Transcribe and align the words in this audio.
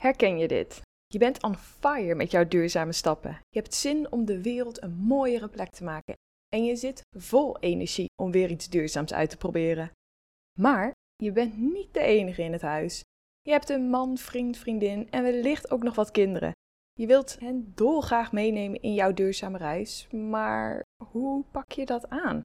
Herken 0.00 0.38
je 0.38 0.48
dit? 0.48 0.82
Je 1.06 1.18
bent 1.18 1.42
on 1.42 1.54
fire 1.56 2.14
met 2.14 2.30
jouw 2.30 2.48
duurzame 2.48 2.92
stappen. 2.92 3.30
Je 3.48 3.58
hebt 3.58 3.74
zin 3.74 4.12
om 4.12 4.24
de 4.24 4.42
wereld 4.42 4.82
een 4.82 4.94
mooiere 4.94 5.48
plek 5.48 5.70
te 5.70 5.84
maken. 5.84 6.14
En 6.48 6.64
je 6.64 6.76
zit 6.76 7.02
vol 7.18 7.58
energie 7.58 8.06
om 8.22 8.30
weer 8.30 8.50
iets 8.50 8.68
duurzaams 8.68 9.12
uit 9.12 9.30
te 9.30 9.36
proberen. 9.36 9.90
Maar 10.58 10.92
je 11.16 11.32
bent 11.32 11.58
niet 11.58 11.94
de 11.94 12.00
enige 12.00 12.42
in 12.42 12.52
het 12.52 12.62
huis. 12.62 13.02
Je 13.42 13.50
hebt 13.50 13.68
een 13.68 13.90
man, 13.90 14.18
vriend, 14.18 14.56
vriendin 14.56 15.10
en 15.10 15.22
wellicht 15.22 15.70
ook 15.70 15.82
nog 15.82 15.94
wat 15.94 16.10
kinderen. 16.10 16.52
Je 16.92 17.06
wilt 17.06 17.40
hen 17.40 17.72
dolgraag 17.74 18.32
meenemen 18.32 18.82
in 18.82 18.94
jouw 18.94 19.12
duurzame 19.12 19.58
reis, 19.58 20.08
maar 20.10 20.82
hoe 21.04 21.44
pak 21.50 21.72
je 21.72 21.86
dat 21.86 22.08
aan? 22.08 22.40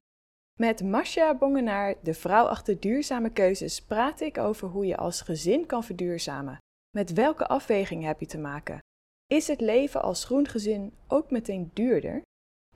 Met 0.58 0.82
Masha 0.82 1.34
Bongenaar, 1.34 1.94
de 2.02 2.14
vrouw 2.14 2.46
achter 2.46 2.80
duurzame 2.80 3.30
keuzes, 3.30 3.82
praat 3.82 4.20
ik 4.20 4.38
over 4.38 4.68
hoe 4.68 4.86
je 4.86 4.96
als 4.96 5.20
gezin 5.20 5.66
kan 5.66 5.84
verduurzamen. 5.84 6.58
Met 6.96 7.12
welke 7.12 7.46
afweging 7.46 8.04
heb 8.04 8.20
je 8.20 8.26
te 8.26 8.38
maken? 8.38 8.78
Is 9.26 9.46
het 9.46 9.60
leven 9.60 10.02
als 10.02 10.24
groen 10.24 10.48
gezin 10.48 10.92
ook 11.08 11.30
meteen 11.30 11.70
duurder? 11.74 12.22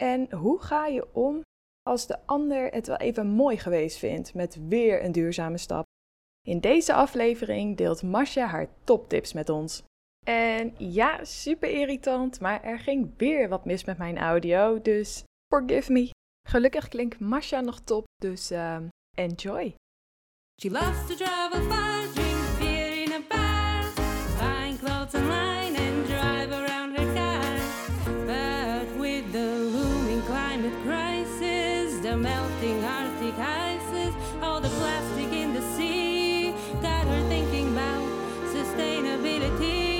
En 0.01 0.33
hoe 0.33 0.60
ga 0.60 0.87
je 0.87 1.15
om 1.15 1.43
als 1.83 2.06
de 2.06 2.27
ander 2.27 2.73
het 2.73 2.87
wel 2.87 2.96
even 2.96 3.27
mooi 3.27 3.59
geweest 3.59 3.98
vindt 3.98 4.34
met 4.34 4.69
weer 4.69 5.05
een 5.05 5.12
duurzame 5.12 5.59
stap? 5.59 5.84
In 6.48 6.60
deze 6.60 6.95
aflevering 6.95 7.77
deelt 7.77 8.02
Masha 8.02 8.46
haar 8.46 8.69
toptips 8.84 9.33
met 9.33 9.48
ons. 9.48 9.83
En 10.27 10.74
ja, 10.79 11.24
super 11.24 11.71
irritant, 11.71 12.41
maar 12.41 12.62
er 12.62 12.79
ging 12.79 13.12
weer 13.16 13.48
wat 13.48 13.65
mis 13.65 13.84
met 13.84 13.98
mijn 13.98 14.18
audio, 14.18 14.82
dus 14.82 15.23
forgive 15.55 15.93
me. 15.93 16.10
Gelukkig 16.48 16.88
klinkt 16.88 17.21
Masha 17.21 17.60
nog 17.60 17.80
top, 17.80 18.05
dus 18.16 18.52
uh, 18.52 18.77
enjoy. 19.16 19.74
She 20.60 20.71
loves 20.71 21.07
to 21.07 22.20
clothes 25.10 25.23
online 25.23 25.77
and 25.77 26.06
drive 26.06 26.50
around 26.50 26.96
her 26.96 27.14
car. 27.14 27.59
But 28.26 28.87
with 28.98 29.32
the 29.32 29.38
looming 29.38 30.23
climate 30.23 30.74
crisis, 30.85 32.01
the 32.01 32.16
melting 32.16 32.85
Arctic 32.85 33.38
ices, 33.38 34.15
all 34.43 34.60
the 34.60 34.68
plastic 34.68 35.32
in 35.32 35.54
the 35.54 35.62
sea, 35.76 36.52
got 36.82 37.07
her 37.07 37.29
thinking 37.29 37.73
about 37.73 38.02
sustainability. 38.54 39.98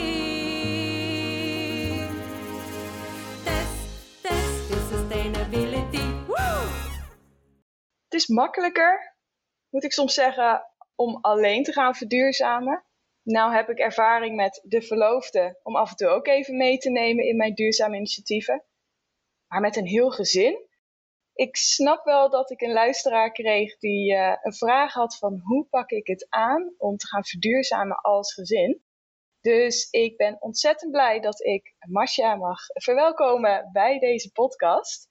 Test, 3.45 4.23
test 4.23 4.69
the 4.69 4.77
sustainability. 4.77 6.09
Het 8.05 8.21
is 8.21 8.27
makkelijker, 8.27 9.17
moet 9.71 9.85
ik 9.85 9.93
soms 9.93 10.15
zeggen, 10.15 10.63
om 10.95 11.19
alleen 11.21 11.63
te 11.63 11.73
gaan 11.73 11.95
verduurzamen. 11.95 12.85
Nou 13.31 13.55
heb 13.55 13.69
ik 13.69 13.79
ervaring 13.79 14.37
met 14.37 14.61
de 14.65 14.83
verloofde 14.83 15.59
om 15.63 15.77
af 15.77 15.91
en 15.91 15.97
toe 15.97 16.09
ook 16.09 16.27
even 16.27 16.57
mee 16.57 16.79
te 16.79 16.91
nemen 16.91 17.25
in 17.25 17.37
mijn 17.37 17.55
duurzame 17.55 17.97
initiatieven. 17.97 18.65
Maar 19.47 19.61
met 19.61 19.77
een 19.77 19.87
heel 19.87 20.11
gezin. 20.11 20.69
Ik 21.35 21.57
snap 21.57 22.05
wel 22.05 22.31
dat 22.31 22.51
ik 22.51 22.61
een 22.61 22.73
luisteraar 22.73 23.33
kreeg 23.33 23.79
die 23.79 24.13
uh, 24.13 24.37
een 24.43 24.55
vraag 24.55 24.93
had 24.93 25.17
van 25.19 25.41
hoe 25.45 25.67
pak 25.67 25.91
ik 25.91 26.07
het 26.07 26.27
aan 26.29 26.75
om 26.79 26.97
te 26.97 27.07
gaan 27.07 27.25
verduurzamen 27.25 27.97
als 27.97 28.35
gezin. 28.35 28.83
Dus 29.41 29.91
ik 29.91 30.17
ben 30.17 30.37
ontzettend 30.41 30.91
blij 30.91 31.21
dat 31.21 31.45
ik 31.45 31.75
Masha 31.79 32.35
mag 32.35 32.59
verwelkomen 32.67 33.69
bij 33.73 33.99
deze 33.99 34.33
podcast. 34.33 35.09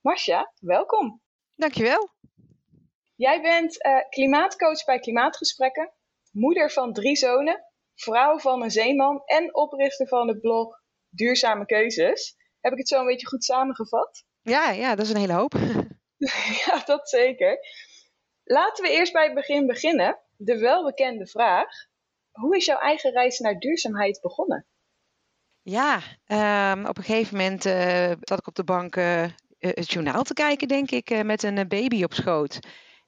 Masha, 0.00 0.52
welkom. 0.58 1.22
Dankjewel. 1.56 2.08
Jij 3.16 3.40
bent 3.40 3.86
uh, 3.86 4.08
klimaatcoach 4.08 4.84
bij 4.84 4.98
Klimaatgesprekken, 4.98 5.92
moeder 6.34 6.70
van 6.70 6.92
drie 6.92 7.16
zonen, 7.16 7.64
vrouw 7.94 8.38
van 8.38 8.62
een 8.62 8.70
zeeman 8.70 9.22
en 9.24 9.54
oprichter 9.54 10.08
van 10.08 10.28
het 10.28 10.40
blog 10.40 10.82
Duurzame 11.08 11.66
Keuzes. 11.66 12.36
Heb 12.60 12.72
ik 12.72 12.78
het 12.78 12.88
zo 12.88 13.00
een 13.00 13.06
beetje 13.06 13.26
goed 13.26 13.44
samengevat? 13.44 14.24
Ja, 14.46 14.70
ja 14.70 14.94
dat 14.94 15.04
is 15.04 15.10
een 15.10 15.20
hele 15.20 15.32
hoop. 15.32 15.54
ja, 16.66 16.82
dat 16.84 17.08
zeker. 17.08 17.58
Laten 18.44 18.84
we 18.84 18.90
eerst 18.90 19.12
bij 19.12 19.24
het 19.24 19.34
begin 19.34 19.66
beginnen. 19.66 20.18
De 20.36 20.58
welbekende 20.58 21.26
vraag. 21.26 21.68
Hoe 22.30 22.56
is 22.56 22.64
jouw 22.64 22.78
eigen 22.78 23.12
reis 23.12 23.38
naar 23.38 23.58
duurzaamheid 23.58 24.20
begonnen? 24.20 24.66
Ja, 25.62 25.96
um, 26.72 26.86
op 26.86 26.96
een 26.98 27.04
gegeven 27.04 27.36
moment 27.36 27.64
uh, 27.64 28.12
zat 28.20 28.38
ik 28.38 28.46
op 28.46 28.54
de 28.54 28.64
bank 28.64 28.96
uh, 28.96 29.24
het 29.58 29.92
journaal 29.92 30.22
te 30.22 30.34
kijken, 30.34 30.68
denk 30.68 30.90
ik, 30.90 31.24
met 31.24 31.42
een 31.42 31.68
baby 31.68 32.02
op 32.02 32.12
schoot. 32.12 32.58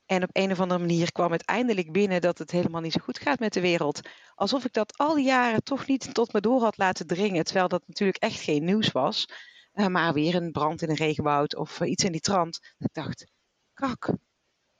En 0.06 0.22
op 0.22 0.30
een 0.32 0.50
of 0.50 0.60
andere 0.60 0.80
manier 0.80 1.12
kwam 1.12 1.32
het 1.32 1.44
eindelijk 1.44 1.92
binnen 1.92 2.20
dat 2.20 2.38
het 2.38 2.50
helemaal 2.50 2.80
niet 2.80 2.92
zo 2.92 3.00
goed 3.02 3.18
gaat 3.18 3.38
met 3.38 3.52
de 3.52 3.60
wereld. 3.60 4.00
Alsof 4.34 4.64
ik 4.64 4.72
dat 4.72 4.98
al 4.98 5.14
die 5.14 5.24
jaren 5.24 5.62
toch 5.62 5.86
niet 5.86 6.14
tot 6.14 6.32
me 6.32 6.40
door 6.40 6.62
had 6.62 6.76
laten 6.76 7.06
dringen. 7.06 7.44
Terwijl 7.44 7.68
dat 7.68 7.82
natuurlijk 7.86 8.18
echt 8.18 8.40
geen 8.40 8.64
nieuws 8.64 8.92
was. 8.92 9.28
Uh, 9.74 9.86
maar 9.86 10.12
weer 10.12 10.34
een 10.34 10.52
brand 10.52 10.82
in 10.82 10.90
een 10.90 10.96
regenwoud 10.96 11.56
of 11.56 11.80
uh, 11.80 11.90
iets 11.90 12.04
in 12.04 12.12
die 12.12 12.20
trant. 12.20 12.74
Ik 12.78 12.92
dacht, 12.92 13.26
kak, 13.74 14.06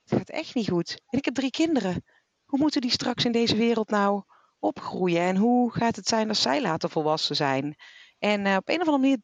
het 0.04 0.18
gaat 0.18 0.30
echt 0.30 0.54
niet 0.54 0.68
goed. 0.68 1.00
En 1.08 1.18
ik 1.18 1.24
heb 1.24 1.34
drie 1.34 1.50
kinderen. 1.50 2.04
Hoe 2.44 2.58
moeten 2.58 2.80
die 2.80 2.90
straks 2.90 3.24
in 3.24 3.32
deze 3.32 3.56
wereld 3.56 3.90
nou 3.90 4.22
opgroeien? 4.58 5.20
En 5.20 5.36
hoe 5.36 5.72
gaat 5.72 5.96
het 5.96 6.08
zijn 6.08 6.28
als 6.28 6.42
zij 6.42 6.62
later 6.62 6.90
volwassen 6.90 7.36
zijn? 7.36 7.76
En 8.18 8.44
uh, 8.44 8.56
op 8.56 8.68
een 8.68 8.80
of 8.80 8.88
andere 8.88 8.98
manier 8.98 9.18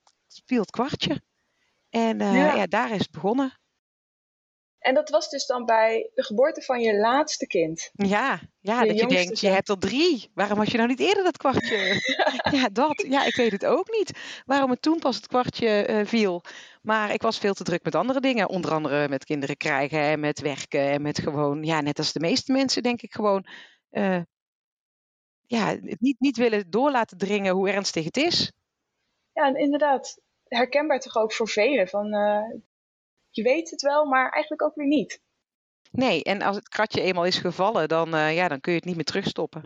viel 0.44 0.60
het 0.60 0.70
kwartje. 0.70 1.22
En 1.88 2.18
ja. 2.18 2.54
ja, 2.54 2.66
daar 2.66 2.90
is 2.90 2.98
het 2.98 3.10
begonnen. 3.10 3.60
En 4.82 4.94
dat 4.94 5.10
was 5.10 5.28
dus 5.28 5.46
dan 5.46 5.64
bij 5.64 6.10
de 6.14 6.22
geboorte 6.22 6.62
van 6.62 6.80
je 6.80 6.96
laatste 6.96 7.46
kind. 7.46 7.90
Ja, 7.92 8.40
ja 8.60 8.84
dat 8.84 8.98
je 8.98 9.06
denkt, 9.06 9.40
je 9.40 9.48
hebt 9.48 9.68
er 9.68 9.78
drie. 9.78 10.30
Waarom 10.34 10.58
had 10.58 10.70
je 10.70 10.76
nou 10.76 10.88
niet 10.88 11.00
eerder 11.00 11.24
dat 11.24 11.36
kwartje? 11.36 11.76
ja, 12.58 12.68
dat. 12.68 13.04
Ja, 13.08 13.24
ik 13.24 13.36
weet 13.36 13.52
het 13.52 13.66
ook 13.66 13.90
niet. 13.90 14.18
Waarom 14.46 14.70
het 14.70 14.82
toen 14.82 14.98
pas 14.98 15.16
het 15.16 15.26
kwartje 15.26 15.88
uh, 15.88 16.06
viel. 16.06 16.42
Maar 16.82 17.12
ik 17.12 17.22
was 17.22 17.38
veel 17.38 17.54
te 17.54 17.64
druk 17.64 17.84
met 17.84 17.94
andere 17.94 18.20
dingen. 18.20 18.48
Onder 18.48 18.72
andere 18.72 19.08
met 19.08 19.24
kinderen 19.24 19.56
krijgen 19.56 20.00
en 20.00 20.20
met 20.20 20.40
werken. 20.40 20.90
En 20.90 21.02
met 21.02 21.18
gewoon, 21.18 21.64
ja, 21.64 21.80
net 21.80 21.98
als 21.98 22.12
de 22.12 22.20
meeste 22.20 22.52
mensen 22.52 22.82
denk 22.82 23.02
ik 23.02 23.12
gewoon... 23.12 23.46
Uh, 23.90 24.20
ja, 25.46 25.76
niet, 25.80 26.20
niet 26.20 26.36
willen 26.36 26.70
door 26.70 26.90
laten 26.90 27.18
dringen 27.18 27.54
hoe 27.54 27.70
ernstig 27.70 28.04
het 28.04 28.16
is. 28.16 28.52
Ja, 29.32 29.46
en 29.46 29.56
inderdaad. 29.56 30.20
Herkenbaar 30.48 31.00
toch 31.00 31.16
ook 31.16 31.32
voor 31.32 31.48
velen. 31.48 31.88
Van, 31.88 32.14
uh, 32.14 32.60
je 33.34 33.42
weet 33.42 33.70
het 33.70 33.82
wel, 33.82 34.04
maar 34.04 34.30
eigenlijk 34.30 34.62
ook 34.62 34.74
weer 34.74 34.86
niet. 34.86 35.20
Nee, 35.90 36.22
en 36.22 36.42
als 36.42 36.56
het 36.56 36.68
kratje 36.68 37.00
eenmaal 37.00 37.24
is 37.24 37.38
gevallen, 37.38 37.88
dan, 37.88 38.14
uh, 38.14 38.34
ja, 38.34 38.48
dan 38.48 38.60
kun 38.60 38.72
je 38.72 38.78
het 38.78 38.86
niet 38.86 38.96
meer 38.96 39.04
terugstoppen. 39.04 39.62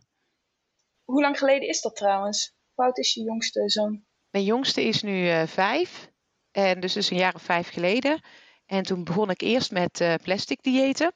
Hoe 1.05 1.21
lang 1.21 1.39
geleden 1.39 1.69
is 1.69 1.81
dat 1.81 1.97
trouwens? 1.97 2.55
Hoe 2.75 2.85
oud 2.85 2.99
is 2.99 3.15
je 3.15 3.23
jongste 3.23 3.69
zoon? 3.69 4.05
Mijn 4.31 4.45
jongste 4.45 4.83
is 4.83 5.03
nu 5.03 5.27
uh, 5.27 5.47
vijf. 5.47 6.11
En 6.51 6.81
dus 6.81 6.97
is 6.97 7.11
een 7.11 7.17
jaar 7.17 7.35
of 7.35 7.43
vijf 7.43 7.69
geleden. 7.69 8.21
En 8.67 8.83
toen 8.83 9.05
begon 9.05 9.31
ik 9.31 9.41
eerst 9.41 9.71
met 9.71 10.01
uh, 10.01 10.15
plastic 10.23 10.63
diëten. 10.63 11.13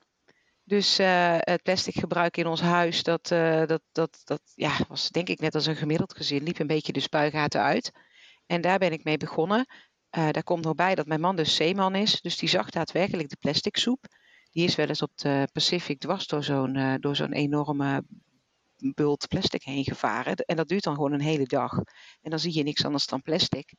Dus 0.64 0.96
het 0.96 1.62
plastic 1.62 1.94
gebruik 1.94 2.36
in 2.36 2.46
ons 2.46 2.60
huis, 2.60 3.02
dat, 3.02 3.28
dat, 3.66 3.82
dat, 3.92 4.20
dat 4.24 4.40
ja, 4.54 4.76
was 4.88 5.08
denk 5.08 5.28
ik 5.28 5.40
net 5.40 5.54
als 5.54 5.66
een 5.66 5.76
gemiddeld 5.76 6.14
gezin. 6.16 6.42
Liep 6.42 6.58
een 6.58 6.66
beetje 6.66 6.92
de 6.92 7.00
spuigaten 7.00 7.62
uit. 7.62 7.92
En 8.46 8.60
daar 8.60 8.78
ben 8.78 8.92
ik 8.92 9.04
mee 9.04 9.16
begonnen. 9.16 9.66
Uh, 10.18 10.30
daar 10.30 10.42
komt 10.42 10.64
nog 10.64 10.74
bij 10.74 10.94
dat 10.94 11.06
mijn 11.06 11.20
man 11.20 11.36
dus 11.36 11.54
zeeman 11.54 11.94
is. 11.94 12.20
Dus 12.20 12.36
die 12.36 12.48
zag 12.48 12.70
daadwerkelijk 12.70 13.28
de 13.28 13.36
plastic 13.40 13.76
soep. 13.76 14.04
Die 14.50 14.64
is 14.64 14.74
wel 14.74 14.86
eens 14.86 15.02
op 15.02 15.10
de 15.14 15.48
Pacific 15.52 15.98
dwars 15.98 16.26
door 16.26 16.44
zo'n, 16.44 16.74
uh, 16.74 16.94
door 16.98 17.16
zo'n 17.16 17.32
enorme 17.32 18.04
bult 18.94 19.28
plastic 19.28 19.62
heen 19.62 19.84
gevaren. 19.84 20.34
En 20.36 20.56
dat 20.56 20.68
duurt 20.68 20.84
dan 20.84 20.94
gewoon 20.94 21.12
een 21.12 21.20
hele 21.20 21.46
dag. 21.46 21.72
En 22.20 22.30
dan 22.30 22.38
zie 22.38 22.54
je 22.54 22.62
niks 22.62 22.84
anders 22.84 23.06
dan 23.06 23.22
plastic. 23.22 23.72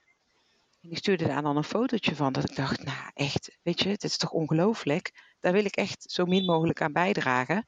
En 0.82 0.90
die 0.90 0.98
stuurde 0.98 1.28
daar 1.28 1.42
dan 1.42 1.58
een 1.58 1.64
fotootje 1.64 2.16
van. 2.16 2.34
Dat 2.34 2.50
ik 2.50 2.56
dacht, 2.56 2.84
nou 2.84 3.10
echt, 3.14 3.58
weet 3.62 3.80
je, 3.80 3.88
dit 3.90 4.04
is 4.04 4.18
toch 4.18 4.32
ongelooflijk. 4.32 5.36
Daar 5.40 5.54
wil 5.54 5.66
ik 5.66 5.76
echt 5.76 6.12
zo 6.12 6.26
min 6.26 6.46
mogelijk 6.46 6.82
aan 6.82 6.94
bijdragen. 6.94 7.66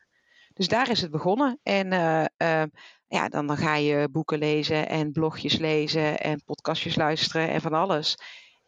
Dus 0.54 0.68
daar 0.68 0.90
is 0.90 1.02
het 1.02 1.12
begonnen. 1.12 1.60
En 1.64 1.92
uh, 1.94 2.26
uh, 2.38 2.64
ja, 3.08 3.30
dan, 3.30 3.48
dan 3.48 3.58
ga 3.58 3.76
je 3.76 4.10
boeken 4.12 4.38
lezen 4.38 4.90
en 4.90 5.12
blogjes 5.12 5.58
lezen 5.58 6.20
en 6.20 6.44
podcastjes 6.44 6.96
luisteren 6.96 7.50
en 7.50 7.62
van 7.62 7.74
alles. 7.74 8.16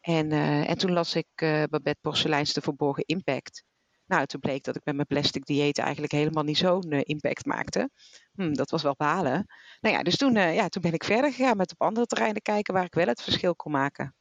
En, 0.05 0.31
uh, 0.31 0.69
en 0.69 0.77
toen 0.77 0.91
las 0.91 1.15
ik 1.15 1.27
uh, 1.43 1.63
Babette 1.63 1.99
Porseleins 2.01 2.53
De 2.53 2.61
Verborgen 2.61 3.03
Impact. 3.05 3.63
Nou, 4.05 4.25
toen 4.25 4.39
bleek 4.39 4.63
dat 4.63 4.75
ik 4.75 4.85
met 4.85 4.95
mijn 4.95 5.07
plastic 5.07 5.45
dieet 5.45 5.77
eigenlijk 5.77 6.11
helemaal 6.11 6.43
niet 6.43 6.57
zo'n 6.57 6.93
uh, 6.93 7.01
impact 7.03 7.45
maakte. 7.45 7.89
Hm, 8.33 8.53
dat 8.53 8.69
was 8.69 8.83
wel 8.83 8.95
balen. 8.97 9.45
Nou 9.79 9.95
ja, 9.95 10.03
dus 10.03 10.17
toen, 10.17 10.33
ja, 10.33 10.67
toen 10.67 10.81
ben 10.81 10.93
ik 10.93 11.03
verder 11.03 11.33
gegaan 11.33 11.57
met 11.57 11.71
op 11.71 11.81
andere 11.81 12.05
terreinen 12.05 12.41
kijken 12.41 12.73
waar 12.73 12.85
ik 12.85 12.93
wel 12.93 13.07
het 13.07 13.21
verschil 13.21 13.55
kon 13.55 13.71
maken. 13.71 14.15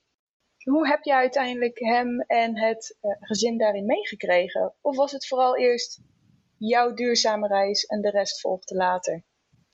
Hoe 0.62 0.88
heb 0.88 1.02
je 1.02 1.14
uiteindelijk 1.14 1.78
hem 1.78 2.20
en 2.20 2.58
het 2.58 2.96
gezin 3.20 3.58
daarin 3.58 3.86
meegekregen? 3.86 4.74
Of 4.80 4.96
was 4.96 5.12
het 5.12 5.26
vooral 5.26 5.56
eerst 5.56 6.00
jouw 6.58 6.94
duurzame 6.94 7.48
reis 7.48 7.84
en 7.84 8.00
de 8.00 8.10
rest 8.10 8.40
volgde 8.40 8.74
later? 8.74 9.22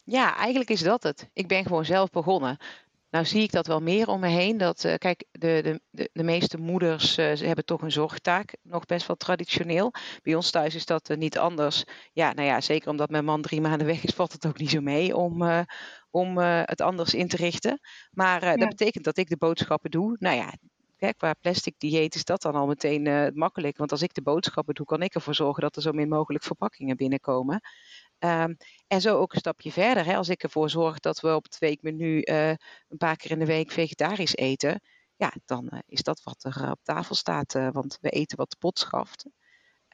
Ja, 0.04 0.36
eigenlijk 0.36 0.70
is 0.70 0.82
dat 0.82 1.02
het. 1.02 1.30
Ik 1.32 1.48
ben 1.48 1.64
gewoon 1.64 1.84
zelf 1.84 2.10
begonnen. 2.10 2.58
Nou 3.10 3.24
zie 3.24 3.42
ik 3.42 3.52
dat 3.52 3.66
wel 3.66 3.80
meer 3.80 4.08
om 4.08 4.20
me 4.20 4.28
heen. 4.28 4.56
Dat, 4.56 4.84
uh, 4.84 4.94
kijk, 4.94 5.24
de, 5.30 5.80
de, 5.90 6.10
de, 6.12 6.22
meeste 6.22 6.58
moeders 6.58 7.18
uh, 7.18 7.32
ze 7.32 7.46
hebben 7.46 7.64
toch 7.64 7.82
een 7.82 7.92
zorgtaak, 7.92 8.56
nog 8.62 8.86
best 8.86 9.06
wel 9.06 9.16
traditioneel. 9.16 9.92
Bij 10.22 10.34
ons 10.34 10.50
thuis 10.50 10.74
is 10.74 10.86
dat 10.86 11.10
uh, 11.10 11.16
niet 11.16 11.38
anders. 11.38 11.84
Ja, 12.12 12.32
nou 12.32 12.48
ja, 12.48 12.60
zeker 12.60 12.90
omdat 12.90 13.10
mijn 13.10 13.24
man 13.24 13.42
drie 13.42 13.60
maanden 13.60 13.86
weg 13.86 14.04
is, 14.04 14.14
valt 14.20 14.32
het 14.32 14.46
ook 14.46 14.58
niet 14.58 14.70
zo 14.70 14.80
mee 14.80 15.16
om, 15.16 15.64
om 16.10 16.38
het 16.38 16.80
anders 16.80 17.14
in 17.14 17.28
te 17.28 17.36
richten. 17.36 17.80
Maar 18.10 18.40
dat 18.40 18.68
betekent 18.68 19.04
dat 19.04 19.16
ik 19.16 19.28
de 19.28 19.36
boodschappen 19.36 19.90
doe. 19.90 20.16
Nou 20.18 20.36
ja, 20.36 20.54
Kijk, 21.00 21.18
qua 21.18 21.34
plastic 21.34 21.74
dieet 21.78 22.14
is 22.14 22.24
dat 22.24 22.42
dan 22.42 22.54
al 22.54 22.66
meteen 22.66 23.06
uh, 23.06 23.26
makkelijk. 23.34 23.76
Want 23.76 23.92
als 23.92 24.02
ik 24.02 24.14
de 24.14 24.22
boodschappen 24.22 24.74
doe, 24.74 24.86
kan 24.86 25.02
ik 25.02 25.14
ervoor 25.14 25.34
zorgen 25.34 25.62
dat 25.62 25.76
er 25.76 25.82
zo 25.82 25.92
min 25.92 26.08
mogelijk 26.08 26.44
verpakkingen 26.44 26.96
binnenkomen. 26.96 27.60
Um, 28.24 28.56
en 28.86 29.00
zo 29.00 29.18
ook 29.18 29.32
een 29.32 29.38
stapje 29.38 29.72
verder. 29.72 30.04
Hè. 30.04 30.16
Als 30.16 30.28
ik 30.28 30.42
ervoor 30.42 30.70
zorg 30.70 30.98
dat 30.98 31.20
we 31.20 31.34
op 31.34 31.44
het 31.44 31.58
weekmenu 31.58 32.20
uh, 32.24 32.48
een 32.48 32.96
paar 32.98 33.16
keer 33.16 33.30
in 33.30 33.38
de 33.38 33.46
week 33.46 33.70
vegetarisch 33.70 34.36
eten. 34.36 34.80
Ja, 35.16 35.32
dan 35.44 35.68
uh, 35.72 35.78
is 35.86 36.02
dat 36.02 36.22
wat 36.22 36.44
er 36.44 36.70
op 36.70 36.80
tafel 36.82 37.14
staat. 37.14 37.52
want 37.52 37.98
we 38.00 38.10
eten 38.10 38.36
wat 38.36 38.50
de 38.50 38.56
pot 38.58 38.78
schaft. 38.78 39.26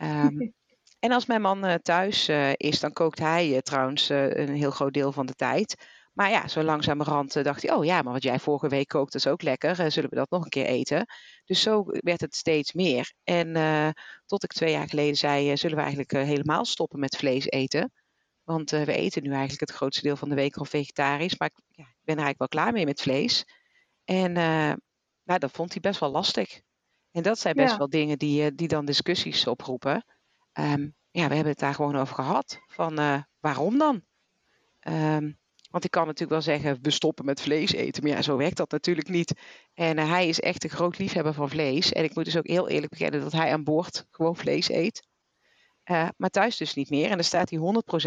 Um, 0.03 0.55
en 1.05 1.13
als 1.13 1.27
mijn 1.27 1.41
man 1.41 1.79
thuis 1.83 2.29
is, 2.57 2.81
dan 2.81 2.93
kookt 2.93 3.19
hij 3.19 3.63
trouwens 3.63 4.09
een 4.09 4.55
heel 4.55 4.71
groot 4.71 4.93
deel 4.93 5.13
van 5.13 5.27
de 5.27 5.35
tijd. 5.35 5.87
Maar 6.13 6.31
ja, 6.31 6.49
zo 6.49 6.63
langzamerhand 6.63 7.45
dacht 7.45 7.63
hij, 7.63 7.75
oh 7.75 7.85
ja, 7.85 8.03
maar 8.03 8.13
wat 8.13 8.23
jij 8.23 8.39
vorige 8.39 8.69
week 8.69 8.89
kookte 8.89 9.17
is 9.17 9.27
ook 9.27 9.43
lekker. 9.43 9.93
Zullen 9.93 10.11
we 10.11 10.17
dat 10.17 10.31
nog 10.31 10.45
een 10.45 10.51
keer 10.51 10.67
eten? 10.67 11.07
Dus 11.45 11.63
zo 11.63 11.85
werd 11.87 12.21
het 12.21 12.35
steeds 12.35 12.73
meer. 12.73 13.13
En 13.25 13.95
tot 14.27 14.45
ik 14.45 14.53
twee 14.53 14.73
jaar 14.73 14.89
geleden 14.89 15.17
zei, 15.17 15.57
zullen 15.57 15.77
we 15.77 15.83
eigenlijk 15.83 16.13
helemaal 16.13 16.65
stoppen 16.65 17.01
met 17.01 17.17
vlees 17.17 17.47
eten? 17.47 17.93
Want 18.47 18.71
we 18.71 18.93
eten 18.93 19.23
nu 19.23 19.31
eigenlijk 19.31 19.61
het 19.61 19.71
grootste 19.71 20.03
deel 20.03 20.17
van 20.17 20.29
de 20.29 20.35
week 20.35 20.57
al 20.57 20.65
vegetarisch. 20.65 21.39
Maar 21.39 21.51
ik, 21.55 21.63
ja, 21.69 21.85
ik 21.85 22.05
ben 22.05 22.17
er 22.17 22.25
eigenlijk 22.25 22.39
wel 22.39 22.63
klaar 22.63 22.73
mee 22.73 22.85
met 22.85 23.01
vlees. 23.01 23.45
En 24.05 24.33
nou, 25.25 25.39
dat 25.39 25.51
vond 25.51 25.73
hij 25.73 25.81
best 25.81 26.01
wel 26.01 26.11
lastig. 26.11 26.61
En 27.11 27.23
dat 27.23 27.39
zijn 27.39 27.55
best 27.55 27.73
ja. 27.73 27.79
wel 27.79 27.89
dingen 27.89 28.19
die, 28.19 28.55
die 28.55 28.69
dan 28.69 28.85
discussies 28.85 29.47
oproepen. 29.47 30.05
Um, 30.53 30.95
ja, 31.11 31.29
we 31.29 31.35
hebben 31.35 31.53
het 31.53 31.59
daar 31.59 31.75
gewoon 31.75 31.97
over 31.97 32.15
gehad. 32.15 32.59
Van 32.67 33.25
waarom 33.41 33.79
dan? 33.79 34.03
Um, 34.89 35.39
want 35.71 35.85
ik 35.85 35.91
kan 35.91 36.07
natuurlijk 36.07 36.31
wel 36.31 36.55
zeggen, 36.55 36.79
we 36.83 36.91
stoppen 36.91 37.25
met 37.25 37.41
vlees 37.41 37.73
eten. 37.73 38.03
Maar 38.03 38.13
ja, 38.13 38.23
zo 38.23 38.37
werkt 38.37 38.57
dat 38.57 38.71
natuurlijk 38.71 39.09
niet. 39.09 39.41
En 39.75 39.99
uh, 39.99 40.11
hij 40.11 40.29
is 40.29 40.41
echt 40.41 40.65
een 40.65 40.71
groot 40.71 40.99
liefhebber 40.99 41.35
van 41.35 41.49
vlees. 41.49 41.93
En 41.93 42.05
ik 42.05 42.15
moet 42.15 42.25
dus 42.25 42.37
ook 42.37 42.47
heel 42.47 42.69
eerlijk 42.69 42.91
bekennen 42.91 43.21
dat 43.21 43.33
hij 43.33 43.53
aan 43.53 43.65
boord 43.65 44.07
gewoon 44.11 44.37
vlees 44.37 44.69
eet. 44.69 45.07
Uh, 45.91 46.09
maar 46.17 46.31
thuis 46.31 46.57
dus 46.57 46.75
niet 46.75 46.91
meer. 46.91 47.11
En 47.11 47.15
daar 47.15 47.25
staat 47.25 47.51
hij 47.51 47.59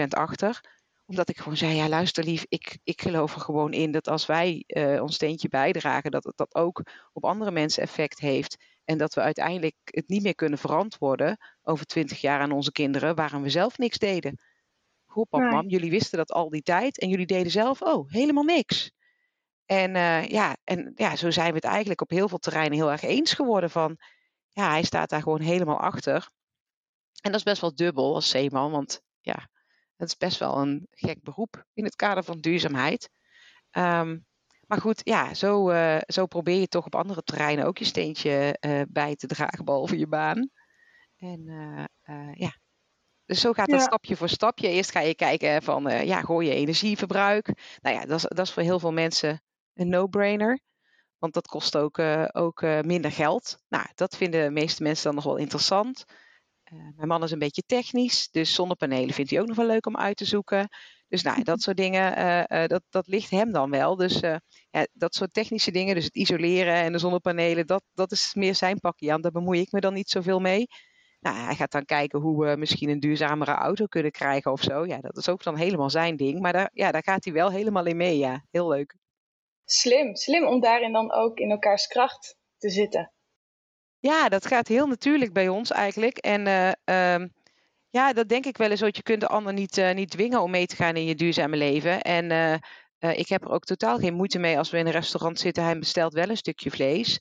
100% 0.04 0.08
achter. 0.08 0.62
Omdat 1.06 1.30
ik 1.30 1.38
gewoon 1.38 1.58
zei, 1.58 1.76
ja 1.76 1.90
luister 1.90 2.24
lief, 2.24 2.46
ik, 2.48 2.78
ik 2.84 3.02
geloof 3.02 3.36
er 3.36 3.42
gewoon 3.42 3.74
in 3.74 3.92
dat 3.92 4.08
als 4.08 4.26
wij 4.26 4.64
uh, 4.68 5.02
ons 5.02 5.16
steentje 5.16 5.48
bijdragen, 5.48 6.12
dat 6.12 6.24
het 6.24 6.38
dat 6.38 6.56
ook 6.56 6.84
op 7.14 7.26
andere 7.26 7.52
mensen 7.52 7.84
effect 7.84 8.20
heeft. 8.20 8.58
En 8.86 8.98
dat 8.98 9.14
we 9.14 9.22
uiteindelijk 9.22 9.76
het 9.84 10.08
niet 10.08 10.24
meer 10.24 10.36
kunnen 10.36 10.60
verantwoorden 10.60 11.38
over 11.62 11.86
20 11.86 12.22
jaar 12.22 12.40
aan 12.40 12.52
onze 12.52 12.72
kinderen, 12.72 13.16
waarom 13.16 13.42
we 13.42 13.50
zelf 13.50 13.78
niks 13.78 13.98
deden. 13.98 14.40
Goh, 15.06 15.30
pap, 15.30 15.42
mam, 15.42 15.68
jullie 15.68 15.90
wisten 15.90 16.18
dat 16.18 16.32
al 16.32 16.50
die 16.50 16.62
tijd 16.62 17.00
en 17.00 17.10
jullie 17.10 17.26
deden 17.26 17.52
zelf, 17.52 17.82
oh, 17.82 18.12
helemaal 18.12 18.44
niks. 18.44 18.92
En, 19.66 19.96
uh, 19.96 20.28
ja, 20.28 20.58
en 20.64 20.92
ja, 20.96 21.16
zo 21.16 21.32
zijn 21.32 21.50
we 21.50 21.56
het 21.56 21.64
eigenlijk 21.64 22.02
op 22.02 22.10
heel 22.10 22.28
veel 22.28 22.38
terreinen 22.38 22.78
heel 22.78 22.92
erg 22.92 23.02
eens 23.02 23.34
geworden 23.34 23.70
van, 23.70 23.98
ja, 24.50 24.70
hij 24.70 24.84
staat 24.84 25.10
daar 25.10 25.22
gewoon 25.22 25.42
helemaal 25.42 25.80
achter. 25.80 26.30
En 27.22 27.32
dat 27.32 27.40
is 27.40 27.44
best 27.44 27.62
wel 27.62 27.76
dubbel 27.76 28.16
als 28.16 28.30
zeeman, 28.30 28.72
want 28.72 29.02
ja, 29.20 29.50
het 29.96 30.08
is 30.08 30.18
best 30.18 30.40
wel 30.40 30.58
een 30.58 30.88
gek 30.90 31.24
beroep 31.24 31.66
in 31.74 31.84
het 31.84 31.96
kader 31.96 32.24
van 32.24 32.40
duurzaamheid. 32.40 33.10
Um, 33.72 34.26
maar 34.68 34.82
goed, 34.82 35.02
ja, 35.04 35.34
zo, 35.34 35.70
uh, 35.70 35.98
zo 36.08 36.26
probeer 36.26 36.60
je 36.60 36.68
toch 36.68 36.86
op 36.86 36.96
andere 36.96 37.24
terreinen 37.24 37.66
ook 37.66 37.78
je 37.78 37.86
steentje 37.86 38.58
uh, 38.60 38.82
bij 38.90 39.16
te 39.16 39.28
dragen, 39.28 39.66
behalve 39.66 39.98
je 39.98 40.08
baan. 40.08 40.50
En 41.18 41.44
ja, 42.34 42.58
dus 43.26 43.42
zo 43.42 43.54
gaat 43.54 43.72
het 43.72 43.82
stapje 43.82 44.16
voor 44.16 44.30
stapje. 44.30 44.68
Eerst 44.68 44.92
ga 44.92 45.00
je 45.00 45.16
kijken 45.16 45.64
van, 45.64 46.06
ja, 46.06 46.22
gooi 46.22 46.48
je 46.48 46.54
energieverbruik. 46.54 47.78
Nou 47.82 47.96
ja, 47.96 48.06
dat 48.06 48.18
is, 48.18 48.22
dat 48.22 48.40
is 48.40 48.52
voor 48.52 48.64
heel 48.64 48.80
veel 48.80 48.92
mensen 48.92 49.42
een 49.74 49.90
no-brainer. 49.90 50.60
Want 51.18 51.34
dat 51.34 51.48
kost 51.48 51.78
ook, 51.78 52.00
ook 52.32 52.62
minder 52.62 53.12
geld. 53.12 53.58
Nou, 53.68 53.86
dat 53.96 54.18
vinden 54.18 54.44
de 54.44 54.52
meeste 54.52 54.84
mensen 54.84 55.04
dan 55.04 55.16
nog 55.16 55.24
wel 55.24 55.38
interessant. 55.38 56.06
Mijn 56.96 57.08
man 57.08 57.24
is 57.24 57.32
een 57.32 57.40
beetje 57.40 57.64
technisch, 57.66 58.30
dus 58.32 58.54
zonnepanelen 58.54 59.14
vindt 59.14 59.32
hij 59.32 59.40
ook 59.40 59.48
nog 59.48 59.56
wel 59.56 59.66
leuk 59.66 59.86
om 59.86 59.98
uit 59.98 60.18
te 60.18 60.26
zoeken. 60.26 60.70
Dus 61.08 61.22
nou, 61.22 61.44
dat 61.44 61.62
soort 61.64 61.78
dingen, 61.78 62.48
dat, 62.68 62.84
dat 62.90 63.08
ligt 63.08 63.30
hem 63.30 63.52
dan 63.52 63.70
wel. 63.70 63.96
Dus 63.96 64.20
ja, 64.70 64.88
dat 64.94 65.16
soort 65.16 65.34
technische 65.34 65.72
dingen, 65.72 65.96
dus 65.96 66.04
het 66.04 66.16
isoleren 66.16 66.74
en 66.74 66.92
de 66.92 66.98
zonnepanelen, 66.98 67.68
dat, 67.68 67.84
dat 67.94 68.12
is 68.12 68.34
meer 68.34 68.56
zijn 68.56 68.80
pakje 68.80 69.14
aan. 69.14 69.22
Daar 69.22 69.32
bemoei 69.32 69.60
ik 69.60 69.72
me 69.72 69.80
dan 69.80 69.94
niet 69.94 70.10
zoveel 70.10 70.40
mee. 70.40 70.68
Nou, 71.20 71.38
hij 71.38 71.56
gaat 71.56 71.72
dan 71.72 71.86
kijken 71.86 72.20
hoe 72.20 72.46
we 72.46 72.56
misschien 72.58 72.90
een 72.90 73.00
duurzamere 73.00 73.52
auto 73.52 73.86
kunnen 73.86 74.12
krijgen 74.12 74.52
of 74.52 74.62
zo. 74.62 74.86
Ja, 74.86 74.98
dat 74.98 75.18
is 75.18 75.30
ook 75.30 75.44
dan 75.44 75.56
helemaal 75.56 75.90
zijn 75.90 76.16
ding. 76.16 76.40
Maar 76.40 76.54
daar, 76.54 76.70
ja, 76.74 76.92
daar 76.92 77.04
gaat 77.04 77.24
hij 77.24 77.34
wel 77.34 77.52
helemaal 77.52 77.86
in 77.86 77.98
mee, 77.98 78.18
ja. 78.18 78.46
Heel 78.52 78.68
leuk. 78.68 78.96
Slim, 79.66 80.16
slim 80.16 80.48
om 80.48 80.60
daarin 80.60 80.92
dan 80.92 81.14
ook 81.14 81.38
in 81.38 81.52
elkaars 81.52 81.88
kracht 81.88 82.38
te 82.58 82.70
zitten. 82.70 83.12
Ja, 84.00 84.30
dat 84.30 84.46
gaat 84.46 84.68
heel 84.68 84.88
natuurlijk 84.88 85.34
bij 85.34 85.48
ons 85.48 85.72
eigenlijk. 85.72 86.18
En 86.18 86.48
uh, 86.48 87.14
um, 87.14 87.34
ja, 87.90 88.14
dat 88.14 88.30
denk 88.30 88.46
ik 88.46 88.58
wel 88.58 88.70
eens, 88.70 88.82
want 88.82 88.96
je 88.96 89.04
kunt 89.04 89.22
de 89.22 89.28
ander 89.28 89.54
niet, 89.54 89.78
uh, 89.78 89.94
niet 89.94 90.10
dwingen 90.10 90.42
om 90.42 90.52
mee 90.52 90.66
te 90.66 90.76
gaan 90.76 90.96
in 90.96 91.06
je 91.06 91.16
duurzame 91.16 91.58
leven. 91.58 92.02
En 92.02 92.32
uh, 93.00 93.18
ik 93.18 93.30
heb 93.30 93.44
er 93.44 93.50
ook 93.50 93.64
totaal 93.64 93.98
geen 93.98 94.14
moeite 94.14 94.40
mee 94.40 94.58
als 94.58 94.70
we 94.70 94.78
in 94.78 94.86
een 94.86 94.92
restaurant 94.92 95.40
zitten. 95.40 95.64
Hij 95.64 95.80
bestelt 95.80 96.14
wel 96.14 96.30
een 96.30 96.38
stukje 96.38 96.72
vlees 96.72 97.20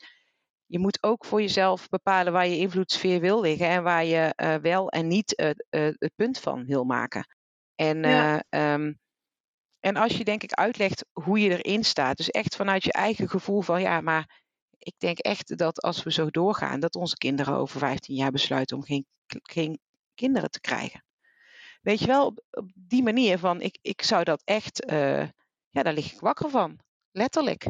je 0.68 0.78
moet 0.78 1.02
ook 1.02 1.24
voor 1.24 1.40
jezelf 1.40 1.88
bepalen 1.88 2.32
waar 2.32 2.46
je 2.46 2.56
invloedssfeer 2.56 3.20
wil 3.20 3.40
liggen 3.40 3.68
en 3.68 3.82
waar 3.82 4.04
je 4.04 4.58
wel 4.62 4.88
en 4.88 5.06
niet 5.06 5.54
het 5.70 6.12
punt 6.16 6.38
van 6.38 6.64
wil 6.64 6.84
maken. 6.84 7.26
En, 7.74 8.02
ja. 8.02 8.44
um, 8.74 8.98
en 9.80 9.96
als 9.96 10.16
je 10.16 10.24
denk 10.24 10.42
ik 10.42 10.52
uitlegt 10.52 11.04
hoe 11.12 11.40
je 11.40 11.62
erin 11.62 11.84
staat, 11.84 12.16
dus 12.16 12.30
echt 12.30 12.56
vanuit 12.56 12.84
je 12.84 12.92
eigen 12.92 13.28
gevoel 13.28 13.60
van 13.60 13.80
ja, 13.80 14.00
maar 14.00 14.42
ik 14.88 14.94
denk 14.98 15.18
echt 15.18 15.58
dat 15.58 15.82
als 15.82 16.02
we 16.02 16.12
zo 16.12 16.30
doorgaan, 16.30 16.80
dat 16.80 16.94
onze 16.94 17.16
kinderen 17.16 17.54
over 17.54 17.78
15 17.78 18.14
jaar 18.14 18.30
besluiten 18.30 18.76
om 18.76 18.82
geen, 18.82 19.06
geen 19.26 19.78
kinderen 20.14 20.50
te 20.50 20.60
krijgen. 20.60 21.04
Weet 21.80 21.98
je 21.98 22.06
wel, 22.06 22.26
op, 22.26 22.70
die 22.74 23.02
manier 23.02 23.38
van 23.38 23.60
ik, 23.60 23.78
ik 23.82 24.02
zou 24.02 24.24
dat 24.24 24.42
echt, 24.44 24.84
ja, 25.70 25.82
daar 25.82 25.92
lig 25.92 26.12
ik 26.12 26.20
wakker 26.20 26.50
van, 26.50 26.78
letterlijk. 27.10 27.66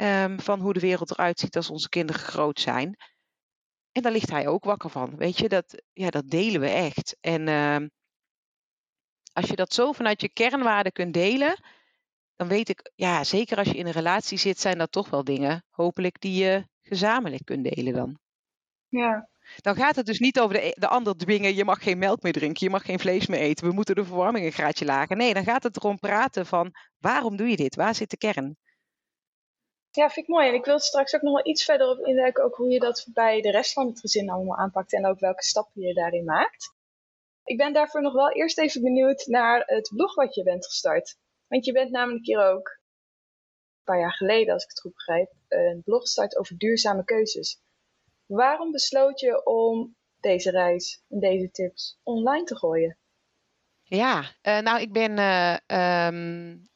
Um, 0.00 0.40
van 0.40 0.60
hoe 0.60 0.72
de 0.72 0.80
wereld 0.80 1.10
eruit 1.10 1.38
ziet 1.38 1.56
als 1.56 1.70
onze 1.70 1.88
kinderen 1.88 2.22
groot 2.22 2.60
zijn. 2.60 2.96
En 3.92 4.02
daar 4.02 4.12
ligt 4.12 4.30
hij 4.30 4.48
ook 4.48 4.64
wakker 4.64 4.90
van. 4.90 5.16
Weet 5.16 5.38
je, 5.38 5.48
dat, 5.48 5.82
ja, 5.92 6.10
dat 6.10 6.30
delen 6.30 6.60
we 6.60 6.68
echt. 6.68 7.16
En 7.20 7.46
uh, 7.46 7.88
als 9.32 9.48
je 9.48 9.56
dat 9.56 9.72
zo 9.72 9.92
vanuit 9.92 10.20
je 10.20 10.28
kernwaarden 10.28 10.92
kunt 10.92 11.14
delen, 11.14 11.60
dan 12.38 12.48
weet 12.48 12.68
ik, 12.68 12.90
ja, 12.94 13.24
zeker 13.24 13.56
als 13.58 13.68
je 13.68 13.76
in 13.76 13.86
een 13.86 13.92
relatie 13.92 14.38
zit, 14.38 14.60
zijn 14.60 14.78
dat 14.78 14.92
toch 14.92 15.10
wel 15.10 15.24
dingen, 15.24 15.64
hopelijk, 15.70 16.20
die 16.20 16.44
je 16.44 16.64
gezamenlijk 16.82 17.44
kunt 17.44 17.74
delen 17.74 17.92
dan. 17.92 18.18
Ja. 18.88 19.28
Dan 19.56 19.76
gaat 19.76 19.96
het 19.96 20.06
dus 20.06 20.18
niet 20.18 20.40
over 20.40 20.54
de, 20.54 20.76
de 20.78 20.88
ander 20.88 21.16
dwingen, 21.16 21.54
je 21.54 21.64
mag 21.64 21.82
geen 21.82 21.98
melk 21.98 22.22
meer 22.22 22.32
drinken, 22.32 22.66
je 22.66 22.72
mag 22.72 22.84
geen 22.84 22.98
vlees 22.98 23.26
meer 23.26 23.40
eten, 23.40 23.66
we 23.66 23.72
moeten 23.72 23.94
de 23.94 24.04
verwarming 24.04 24.46
een 24.46 24.52
graadje 24.52 24.84
lager. 24.84 25.16
Nee, 25.16 25.34
dan 25.34 25.44
gaat 25.44 25.62
het 25.62 25.76
erom 25.76 25.98
praten 25.98 26.46
van, 26.46 26.74
waarom 26.98 27.36
doe 27.36 27.48
je 27.48 27.56
dit? 27.56 27.74
Waar 27.74 27.94
zit 27.94 28.10
de 28.10 28.16
kern? 28.16 28.56
Ja, 29.90 30.10
vind 30.10 30.26
ik 30.26 30.32
mooi. 30.34 30.48
En 30.48 30.54
ik 30.54 30.64
wil 30.64 30.78
straks 30.78 31.14
ook 31.14 31.22
nog 31.22 31.34
wel 31.34 31.46
iets 31.46 31.64
verder 31.64 31.88
op 31.88 32.06
induiken, 32.06 32.44
ook 32.44 32.54
hoe 32.54 32.70
je 32.70 32.78
dat 32.78 33.06
bij 33.12 33.40
de 33.40 33.50
rest 33.50 33.72
van 33.72 33.86
het 33.86 34.00
gezin 34.00 34.30
allemaal 34.30 34.56
aanpakt 34.56 34.92
en 34.92 35.06
ook 35.06 35.18
welke 35.18 35.44
stappen 35.44 35.82
je 35.82 35.94
daarin 35.94 36.24
maakt. 36.24 36.74
Ik 37.44 37.56
ben 37.56 37.72
daarvoor 37.72 38.02
nog 38.02 38.12
wel 38.12 38.32
eerst 38.32 38.58
even 38.58 38.82
benieuwd 38.82 39.26
naar 39.26 39.62
het 39.66 39.90
blog 39.94 40.14
wat 40.14 40.34
je 40.34 40.42
bent 40.42 40.66
gestart. 40.66 41.16
Want 41.48 41.64
je 41.64 41.72
bent 41.72 41.90
namelijk 41.90 42.26
hier 42.26 42.44
ook 42.44 42.68
een 42.68 43.84
paar 43.84 44.00
jaar 44.00 44.14
geleden, 44.14 44.52
als 44.52 44.62
ik 44.62 44.68
het 44.68 44.80
goed 44.80 44.94
begrijp, 44.94 45.32
een 45.48 45.82
blog 45.84 46.00
gestart 46.00 46.36
over 46.36 46.58
duurzame 46.58 47.04
keuzes. 47.04 47.60
Waarom 48.26 48.70
besloot 48.70 49.20
je 49.20 49.44
om 49.44 49.96
deze 50.20 50.50
reis 50.50 51.02
en 51.08 51.20
deze 51.20 51.50
tips 51.50 51.98
online 52.02 52.44
te 52.44 52.56
gooien? 52.56 52.98
Ja, 53.82 54.20
uh, 54.20 54.58
nou, 54.58 54.80
ik 54.80 54.92
ben 54.92 55.18
uh, 55.18 56.06
um, 56.06 56.68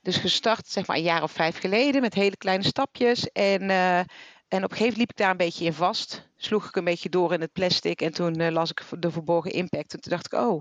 dus 0.00 0.16
gestart 0.16 0.68
zeg 0.68 0.86
maar 0.86 0.96
een 0.96 1.02
jaar 1.02 1.22
of 1.22 1.32
vijf 1.32 1.58
geleden 1.58 2.00
met 2.00 2.14
hele 2.14 2.36
kleine 2.36 2.64
stapjes. 2.64 3.32
En, 3.32 3.62
uh, 3.62 3.98
en 3.98 4.06
op 4.64 4.70
een 4.70 4.76
gegeven 4.76 4.78
moment 4.78 4.96
liep 4.96 5.10
ik 5.10 5.16
daar 5.16 5.30
een 5.30 5.36
beetje 5.36 5.64
in 5.64 5.72
vast. 5.72 6.28
Sloeg 6.36 6.66
ik 6.66 6.76
een 6.76 6.84
beetje 6.84 7.08
door 7.08 7.32
in 7.32 7.40
het 7.40 7.52
plastic. 7.52 8.00
En 8.00 8.12
toen 8.12 8.52
las 8.52 8.70
ik 8.70 8.82
de 8.98 9.10
verborgen 9.10 9.50
impact. 9.50 9.92
En 9.92 10.00
toen 10.00 10.12
dacht 10.12 10.32
ik, 10.32 10.40
oh, 10.40 10.60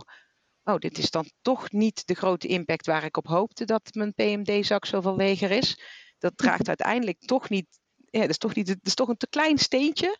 oh, 0.67 0.77
dit 0.77 0.97
is 0.97 1.11
dan 1.11 1.29
toch 1.41 1.71
niet 1.71 2.07
de 2.07 2.13
grote 2.13 2.47
impact 2.47 2.85
waar 2.85 3.03
ik 3.03 3.17
op 3.17 3.27
hoopte 3.27 3.65
dat 3.65 3.89
mijn 3.93 4.13
PMD-zak 4.13 4.85
zoveel 4.85 5.15
leger 5.15 5.51
is. 5.51 5.81
Dat 6.17 6.37
draagt 6.37 6.67
uiteindelijk 6.75 7.19
toch 7.19 7.49
niet, 7.49 7.67
ja, 7.95 8.19
dat 8.19 8.29
is 8.29 8.37
toch, 8.37 8.55
niet, 8.55 8.67
dat 8.67 8.77
is 8.81 8.93
toch 8.93 9.07
een 9.07 9.17
te 9.17 9.29
klein 9.29 9.57
steentje. 9.57 10.19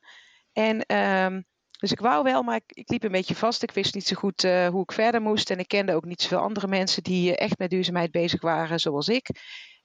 En 0.52 0.96
um, 0.98 1.46
dus 1.80 1.92
ik 1.92 2.00
wou 2.00 2.24
wel, 2.24 2.44
maar 2.44 2.56
ik, 2.56 2.64
ik, 2.68 2.90
liep 2.90 3.04
een 3.04 3.12
beetje 3.12 3.36
vast. 3.36 3.64
Ik 3.64 3.72
wist 3.72 3.94
niet 3.94 4.08
zo 4.08 4.16
goed 4.16 4.44
uh, 4.44 4.68
hoe 4.68 4.82
ik 4.82 4.92
verder 4.92 5.22
moest. 5.22 5.50
En 5.50 5.60
ik 5.60 5.68
kende 5.68 5.94
ook 5.94 6.06
niet 6.06 6.22
zoveel 6.22 6.38
andere 6.38 6.68
mensen 6.68 7.04
die 7.04 7.30
uh, 7.30 7.38
echt 7.38 7.58
met 7.58 7.70
duurzaamheid 7.70 8.12
bezig 8.12 8.42
waren, 8.42 8.80
zoals 8.80 9.08
ik. 9.08 9.30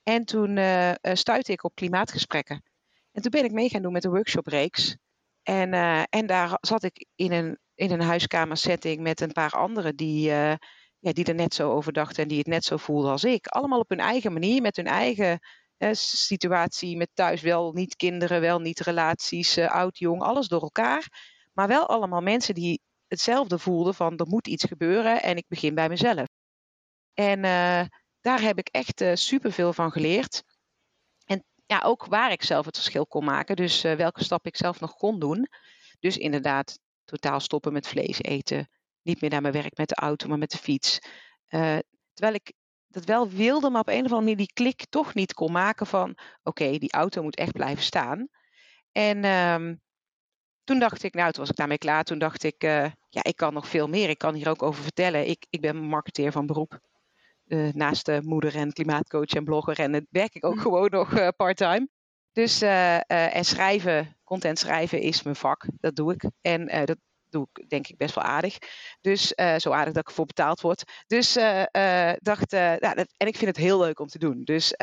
En 0.03 0.25
toen 0.25 0.57
uh, 0.57 0.93
stuitte 1.03 1.53
ik 1.53 1.65
op 1.65 1.75
klimaatgesprekken. 1.75 2.63
En 3.13 3.23
toen 3.23 3.31
ben 3.31 3.45
ik 3.45 3.53
mee 3.53 3.69
gaan 3.69 3.83
doen 3.83 3.93
met 3.93 4.05
een 4.05 4.11
workshopreeks. 4.11 4.97
En, 5.43 5.73
en 6.09 6.27
daar 6.27 6.59
zat 6.61 6.83
ik 6.83 7.07
in 7.15 7.33
een, 7.33 7.59
in 7.75 7.91
een 7.91 8.01
huiskamersetting 8.01 9.01
met 9.01 9.21
een 9.21 9.33
paar 9.33 9.51
anderen 9.51 9.97
die, 9.97 10.21
ja, 10.31 10.59
die 10.99 11.25
er 11.25 11.35
net 11.35 11.55
zo 11.55 11.71
over 11.71 11.93
dachten 11.93 12.23
en 12.23 12.29
die 12.29 12.39
het 12.39 12.47
net 12.47 12.65
zo 12.65 12.77
voelden 12.77 13.11
als 13.11 13.25
ik. 13.25 13.47
Allemaal 13.47 13.79
op 13.79 13.89
hun 13.89 14.01
eigen 14.01 14.33
manier, 14.33 14.63
met 14.63 14.77
hun 14.77 14.87
eigen 14.87 15.39
situatie, 15.93 16.97
met 16.97 17.11
thuis 17.15 17.41
wel 17.41 17.73
niet 17.73 17.97
kinderen, 17.97 18.41
wel 18.41 18.59
niet 18.59 18.81
relaties, 18.81 19.59
oud, 19.59 19.99
jong, 19.99 20.23
alles 20.23 20.49
door 20.49 20.63
elkaar. 20.63 21.07
Maar 21.53 21.69
wel 21.69 21.89
allemaal 21.89 22.21
mensen 22.21 22.55
die 22.55 22.81
hetzelfde 23.07 23.59
voelden 23.59 23.95
van 23.95 24.17
er 24.17 24.27
moet 24.27 24.47
iets 24.47 24.65
gebeuren 24.65 25.23
en 25.23 25.37
ik 25.37 25.45
begin 25.49 25.75
bij 25.75 25.89
mezelf. 25.89 26.27
En 27.15 27.41
daar 28.21 28.41
heb 28.41 28.59
ik 28.59 28.69
echt 28.69 29.01
uh, 29.01 29.15
superveel 29.15 29.73
van 29.73 29.93
geleerd. 29.93 30.43
Ja, 31.73 31.81
ook 31.85 32.07
waar 32.07 32.33
ik 32.33 32.43
zelf 32.43 32.67
het 32.67 32.77
verschil 32.77 33.07
kon 33.07 33.25
maken. 33.25 33.57
Dus 33.57 33.83
welke 33.83 34.25
stap 34.25 34.47
ik 34.47 34.57
zelf 34.57 34.81
nog 34.81 34.95
kon 34.95 35.19
doen. 35.19 35.49
Dus 36.01 36.17
inderdaad, 36.17 36.79
totaal 37.05 37.41
stoppen 37.41 37.73
met 37.73 37.89
vlees 37.89 38.23
eten. 38.23 38.69
Niet 39.03 39.21
meer 39.21 39.31
naar 39.31 39.41
mijn 39.41 39.53
werk 39.53 39.77
met 39.77 39.89
de 39.89 39.95
auto, 39.95 40.29
maar 40.29 40.39
met 40.39 40.51
de 40.51 40.59
fiets. 40.59 40.99
Uh, 41.49 41.79
terwijl 42.13 42.35
ik 42.35 42.53
dat 42.89 43.05
wel 43.05 43.29
wilde, 43.29 43.71
maar 43.71 43.81
op 43.81 43.89
een 43.89 43.95
of 43.95 44.01
andere 44.03 44.21
manier 44.21 44.37
die 44.37 44.53
klik 44.53 44.87
toch 44.89 45.15
niet 45.15 45.35
kon 45.35 45.53
maken 45.53 45.87
van... 45.87 46.19
oké, 46.43 46.79
die 46.79 46.93
auto 46.93 47.23
moet 47.23 47.37
echt 47.37 47.53
blijven 47.53 47.85
staan. 47.85 48.29
En 48.93 49.25
um, 49.25 49.81
toen 50.65 50.79
dacht 50.79 51.03
ik, 51.03 51.15
nou, 51.15 51.31
toen 51.31 51.41
was 51.41 51.51
ik 51.51 51.57
daarmee 51.57 51.79
klaar. 51.79 52.05
Toen 52.05 52.19
dacht 52.19 52.43
ik, 52.43 52.65
uh, 52.65 52.91
ja, 53.09 53.23
ik 53.23 53.37
kan 53.37 53.53
nog 53.53 53.69
veel 53.69 53.89
meer. 53.89 54.09
Ik 54.09 54.19
kan 54.19 54.35
hier 54.35 54.49
ook 54.49 54.63
over 54.63 54.83
vertellen. 54.83 55.29
Ik, 55.29 55.47
ik 55.51 55.61
ben 55.61 55.77
marketeer 55.77 56.33
van 56.33 56.47
beroep. 56.47 56.81
Uh, 57.53 57.69
naast 57.73 58.07
de 58.07 58.21
moeder 58.23 58.55
en 58.57 58.73
klimaatcoach 58.73 59.29
en 59.29 59.45
blogger. 59.45 59.79
En 59.79 59.93
dat 59.93 60.05
werk 60.11 60.35
ik 60.35 60.45
ook 60.45 60.55
hm. 60.55 60.61
gewoon 60.61 60.91
nog 60.91 61.19
uh, 61.19 61.29
part-time. 61.37 61.89
Dus, 62.33 62.63
en 62.63 63.45
schrijven, 63.45 64.17
content 64.25 64.59
schrijven 64.59 65.01
is 65.01 65.23
mijn 65.23 65.37
vak. 65.37 65.67
Dat 65.81 65.97
doe 65.97 66.13
ik. 66.13 66.31
En 66.41 66.67
dat 66.85 66.97
doe 67.29 67.47
ik 67.53 67.69
denk 67.69 67.89
ik 67.89 67.97
best 67.97 68.15
wel 68.15 68.25
aardig. 68.25 68.59
Dus 69.01 69.27
zo 69.57 69.71
aardig 69.71 69.95
dat 69.95 70.03
ik 70.03 70.09
ervoor 70.09 70.27
betaald 70.27 70.61
word. 70.61 70.83
Dus 71.07 71.33
dacht, 72.19 72.51
ja, 72.51 72.79
dat, 72.79 73.15
en 73.17 73.27
ik 73.27 73.37
vind 73.37 73.57
het 73.57 73.65
heel 73.65 73.79
leuk 73.79 74.01
om 74.01 74.07
te 74.07 74.19
doen. 74.19 74.45
Dus, 74.45 74.75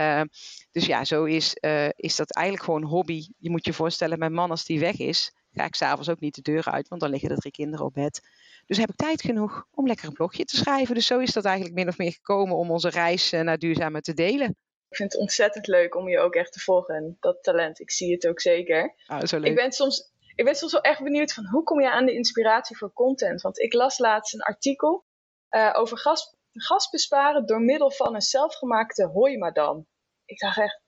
dus 0.72 0.86
ja, 0.86 1.06
zo 1.06 1.24
is, 1.24 1.56
is 1.96 2.16
dat 2.16 2.36
eigenlijk 2.36 2.66
gewoon 2.66 2.82
een 2.82 2.88
hobby. 2.88 3.28
Je 3.38 3.50
moet 3.50 3.66
je 3.66 3.74
voorstellen, 3.74 4.20
mijn 4.20 4.34
man 4.34 4.50
als 4.50 4.66
die 4.66 4.80
weg 4.80 4.98
is, 4.98 5.34
ga 5.54 5.66
ik 5.66 5.76
s'avonds 5.76 6.10
ook 6.10 6.20
niet 6.20 6.36
de 6.36 6.42
deur 6.42 6.66
uit, 6.66 6.88
want 6.88 7.02
dan 7.02 7.10
liggen 7.10 7.30
er 7.30 7.38
drie 7.38 7.52
kinderen 7.52 7.86
op 7.86 7.94
bed. 7.94 8.22
Dus 8.66 8.78
heb 8.78 8.90
ik 8.90 8.96
tijd 8.96 9.22
genoeg 9.22 9.66
om 9.72 9.88
lekker 9.88 10.08
een 10.08 10.14
blogje 10.14 10.46
te 10.46 10.56
schrijven. 10.56 10.96
Dus 10.96 11.06
zo 11.06 11.20
is 11.20 11.34
dat 11.34 11.46
eigenlijk 11.46 11.76
min 11.76 11.88
of 11.88 11.98
meer 11.98 12.12
gekomen 12.12 12.56
om 12.56 12.72
onze 12.72 12.90
reis 12.90 13.32
naar 13.32 13.58
duurzamer 13.58 14.02
te 14.02 14.14
delen. 14.14 14.50
Ik 14.90 14.96
vind 14.96 15.12
het 15.12 15.22
ontzettend 15.22 15.68
leuk 15.68 15.96
om 15.96 16.10
je 16.10 16.20
ook 16.20 16.36
echt 16.36 16.54
te 16.54 16.60
volgen. 16.60 17.18
Dat 17.20 17.44
talent, 17.44 17.80
ik 17.80 17.92
zie 17.92 18.12
het 18.12 18.28
ook 18.28 18.42
zeker. 18.42 18.96
Ah, 19.06 19.24
zo 19.24 19.38
leuk. 19.38 19.50
Ik 19.50 19.56
ben 19.56 19.72
soms 19.72 20.12
ik 20.40 20.46
ben 20.46 20.56
soms 20.56 20.72
wel 20.72 20.82
echt 20.82 21.04
benieuwd 21.04 21.34
van 21.34 21.46
hoe 21.46 21.64
kom 21.64 21.82
je 21.82 21.92
aan 21.92 22.06
de 22.06 22.14
inspiratie 22.14 22.78
voor 22.78 22.94
content? 22.94 23.42
Want 23.42 23.60
ik 23.60 23.74
las 23.74 23.98
laatst 23.98 24.34
een 24.34 24.42
artikel 24.42 25.06
uh, 25.50 25.74
over 25.74 25.98
gas, 25.98 26.36
gas 26.52 26.90
besparen 26.90 27.46
door 27.46 27.62
middel 27.62 27.92
van 27.92 28.16
een 28.16 28.22
zelfgemaakte 28.22 29.06
hooimadam. 29.06 29.88
Ik 30.26 30.40
dacht 30.40 30.58
echt, 30.58 30.82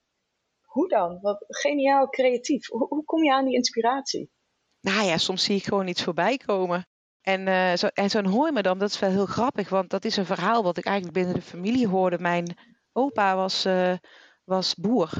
hoe 0.62 0.88
dan? 0.88 1.18
Wat 1.20 1.44
geniaal 1.48 2.08
creatief. 2.08 2.68
Hoe, 2.68 2.86
hoe 2.88 3.04
kom 3.04 3.24
je 3.24 3.32
aan 3.32 3.44
die 3.44 3.54
inspiratie? 3.54 4.30
Nou 4.82 5.04
ja, 5.06 5.18
soms 5.18 5.44
zie 5.44 5.56
ik 5.56 5.64
gewoon 5.64 5.86
iets 5.86 6.02
voorbij 6.02 6.36
komen. 6.36 6.86
En, 7.20 7.46
uh, 7.46 7.74
zo, 7.74 7.86
en 7.86 8.10
zo'n 8.10 8.26
hooimadam, 8.26 8.78
dat 8.78 8.90
is 8.90 8.98
wel 8.98 9.10
heel 9.10 9.26
grappig, 9.26 9.68
want 9.68 9.90
dat 9.90 10.04
is 10.04 10.16
een 10.16 10.26
verhaal 10.26 10.62
wat 10.62 10.76
ik 10.76 10.84
eigenlijk 10.84 11.16
binnen 11.16 11.34
de 11.34 11.42
familie 11.42 11.88
hoorde. 11.88 12.18
Mijn 12.18 12.58
opa 12.92 13.36
was, 13.36 13.66
uh, 13.66 13.94
was 14.44 14.74
boer, 14.74 15.10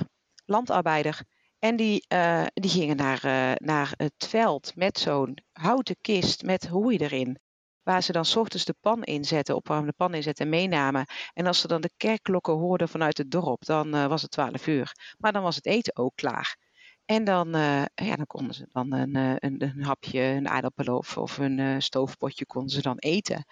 landarbeider. 0.45 1.25
En 1.59 1.77
die, 1.77 2.05
uh, 2.13 2.47
die 2.55 2.71
gingen 2.71 2.97
naar, 2.97 3.21
naar 3.61 3.93
het 3.97 4.27
veld 4.29 4.73
met 4.77 4.99
zo'n 4.99 5.39
houten 5.53 5.97
kist 6.01 6.43
met 6.43 6.67
hooi 6.67 6.97
erin. 6.97 7.39
Waar 7.83 8.03
ze 8.03 8.13
dan 8.13 8.25
s 8.25 8.37
ochtends 8.37 8.65
de 8.65 8.75
pan 8.81 9.03
inzetten, 9.03 9.55
opwarmde 9.57 9.93
pan 9.93 10.15
inzetten 10.15 10.45
en 10.45 10.51
meenamen. 10.51 11.07
En 11.33 11.47
als 11.47 11.61
ze 11.61 11.69
dan 11.69 11.81
de 11.81 11.93
kerkklokken 11.97 12.55
hoorden 12.55 12.89
vanuit 12.89 13.19
het 13.19 13.31
dorp, 13.31 13.65
dan 13.65 14.09
was 14.09 14.23
het 14.23 14.31
12 14.31 14.67
uur. 14.67 15.15
Maar 15.19 15.33
dan 15.33 15.43
was 15.43 15.57
het 15.57 15.67
eten 15.67 15.97
ook 15.97 16.13
klaar. 16.15 16.57
En 17.05 17.25
dan, 17.25 17.49
ja, 17.95 18.17
dan 18.17 18.27
konden 18.27 18.55
ze 18.55 18.67
dan 18.73 18.93
een, 18.93 19.15
een, 19.15 19.63
een 19.63 19.85
hapje, 19.85 20.21
een 20.21 20.49
aardappeloof 20.49 21.17
of 21.19 21.39
een 21.39 21.83
stoofpotje 21.83 22.47
konden 22.47 22.71
ze 22.71 22.83
dan 22.83 22.99
eten. 22.99 23.45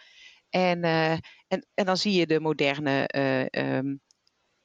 En, 0.49 0.83
en, 0.83 1.67
en 1.75 1.85
dan 1.85 1.97
zie 1.97 2.13
je 2.13 2.27
de 2.27 2.41
moderne 2.41 3.09
um, 3.51 4.01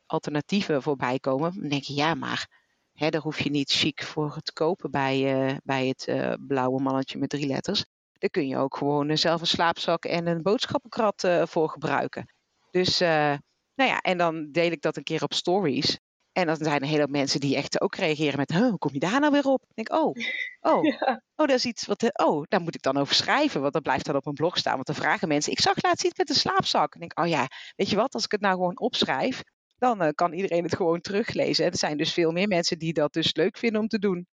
alternatieven 0.05 0.81
voorbij 0.81 1.19
komen. 1.19 1.59
Dan 1.59 1.69
denk 1.69 1.83
je, 1.83 1.93
ja, 1.93 2.13
maar 2.13 2.63
Hè, 2.95 3.09
daar 3.09 3.21
hoef 3.21 3.39
je 3.39 3.49
niet 3.49 3.71
chic 3.71 4.03
voor 4.03 4.39
te 4.41 4.53
kopen 4.53 4.91
bij, 4.91 5.59
bij 5.63 5.87
het 5.87 6.37
blauwe 6.47 6.81
mannetje 6.81 7.17
met 7.17 7.29
drie 7.29 7.47
letters. 7.47 7.85
Daar 8.11 8.29
kun 8.29 8.47
je 8.47 8.57
ook 8.57 8.77
gewoon 8.77 9.17
zelf 9.17 9.41
een 9.41 9.47
slaapzak 9.47 10.05
en 10.05 10.27
een 10.27 10.41
boodschappenkrat 10.41 11.27
voor 11.43 11.69
gebruiken. 11.69 12.33
Dus, 12.71 12.99
nou 12.99 13.89
ja, 13.89 13.99
en 13.99 14.17
dan 14.17 14.51
deel 14.51 14.71
ik 14.71 14.81
dat 14.81 14.97
een 14.97 15.03
keer 15.03 15.23
op 15.23 15.33
stories. 15.33 15.99
En 16.37 16.45
dan 16.45 16.55
zijn 16.55 16.81
er 16.81 16.87
heel 16.87 16.97
veel 16.97 17.07
mensen 17.07 17.39
die 17.39 17.55
echt 17.55 17.81
ook 17.81 17.95
reageren 17.95 18.37
met, 18.37 18.51
hoe 18.51 18.77
kom 18.77 18.93
je 18.93 18.99
daar 18.99 19.19
nou 19.19 19.31
weer 19.31 19.45
op? 19.45 19.61
Ik 19.61 19.75
denk, 19.75 20.01
oh, 20.01 20.15
oh, 20.73 20.83
ja. 20.83 21.21
oh, 21.35 21.47
dat 21.47 21.57
is 21.57 21.65
iets 21.65 21.85
wat, 21.85 22.19
oh, 22.25 22.43
daar 22.47 22.61
moet 22.61 22.75
ik 22.75 22.81
dan 22.81 22.97
over 22.97 23.15
schrijven, 23.15 23.61
want 23.61 23.73
dat 23.73 23.81
blijft 23.83 24.05
dan 24.05 24.15
op 24.15 24.25
een 24.25 24.33
blog 24.33 24.57
staan. 24.57 24.73
Want 24.73 24.87
dan 24.87 24.95
vragen 24.95 25.27
mensen, 25.27 25.51
ik 25.51 25.59
zag 25.59 25.83
laatst 25.83 26.05
iets 26.05 26.17
met 26.17 26.29
een 26.29 26.35
slaapzak. 26.35 26.95
En 26.95 27.01
ik 27.01 27.09
denk, 27.09 27.27
oh 27.27 27.33
ja, 27.33 27.47
weet 27.75 27.89
je 27.89 27.95
wat, 27.95 28.13
als 28.13 28.23
ik 28.23 28.31
het 28.31 28.41
nou 28.41 28.53
gewoon 28.53 28.79
opschrijf, 28.79 29.41
dan 29.77 30.03
uh, 30.03 30.09
kan 30.15 30.33
iedereen 30.33 30.63
het 30.63 30.75
gewoon 30.75 31.01
teruglezen. 31.01 31.65
er 31.65 31.77
zijn 31.77 31.97
dus 31.97 32.13
veel 32.13 32.31
meer 32.31 32.47
mensen 32.47 32.79
die 32.79 32.93
dat 32.93 33.13
dus 33.13 33.35
leuk 33.35 33.57
vinden 33.57 33.81
om 33.81 33.87
te 33.87 33.99
doen. 33.99 34.27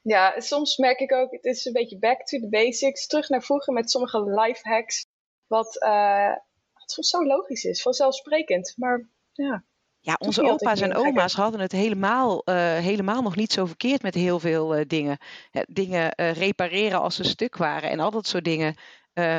Ja, 0.00 0.40
soms 0.40 0.76
merk 0.76 0.98
ik 0.98 1.12
ook, 1.12 1.32
het 1.32 1.44
is 1.44 1.64
een 1.64 1.72
beetje 1.72 1.98
back 1.98 2.26
to 2.26 2.38
the 2.38 2.48
basics, 2.48 3.06
terug 3.06 3.28
naar 3.28 3.42
vroeger 3.42 3.72
met 3.72 3.90
sommige 3.90 4.30
life 4.30 4.68
hacks, 4.68 5.06
wat, 5.46 5.82
uh, 5.84 6.36
soms 6.72 7.08
zo 7.08 7.24
logisch 7.24 7.64
is, 7.64 7.82
vanzelfsprekend. 7.82 8.74
Maar 8.76 9.08
ja, 9.32 9.64
ja, 10.04 10.16
onze 10.18 10.42
opa's 10.42 10.80
en 10.80 10.96
oma's 10.96 11.34
hadden 11.34 11.60
het 11.60 11.72
helemaal, 11.72 12.42
uh, 12.44 12.54
helemaal 12.78 13.22
nog 13.22 13.36
niet 13.36 13.52
zo 13.52 13.66
verkeerd 13.66 14.02
met 14.02 14.14
heel 14.14 14.38
veel 14.38 14.78
uh, 14.78 14.84
dingen. 14.86 15.18
dingen 15.66 16.12
uh, 16.16 16.32
repareren 16.32 17.00
als 17.00 17.16
ze 17.16 17.24
stuk 17.24 17.56
waren 17.56 17.90
en 17.90 18.00
al 18.00 18.10
dat 18.10 18.26
soort 18.26 18.44
dingen. 18.44 18.76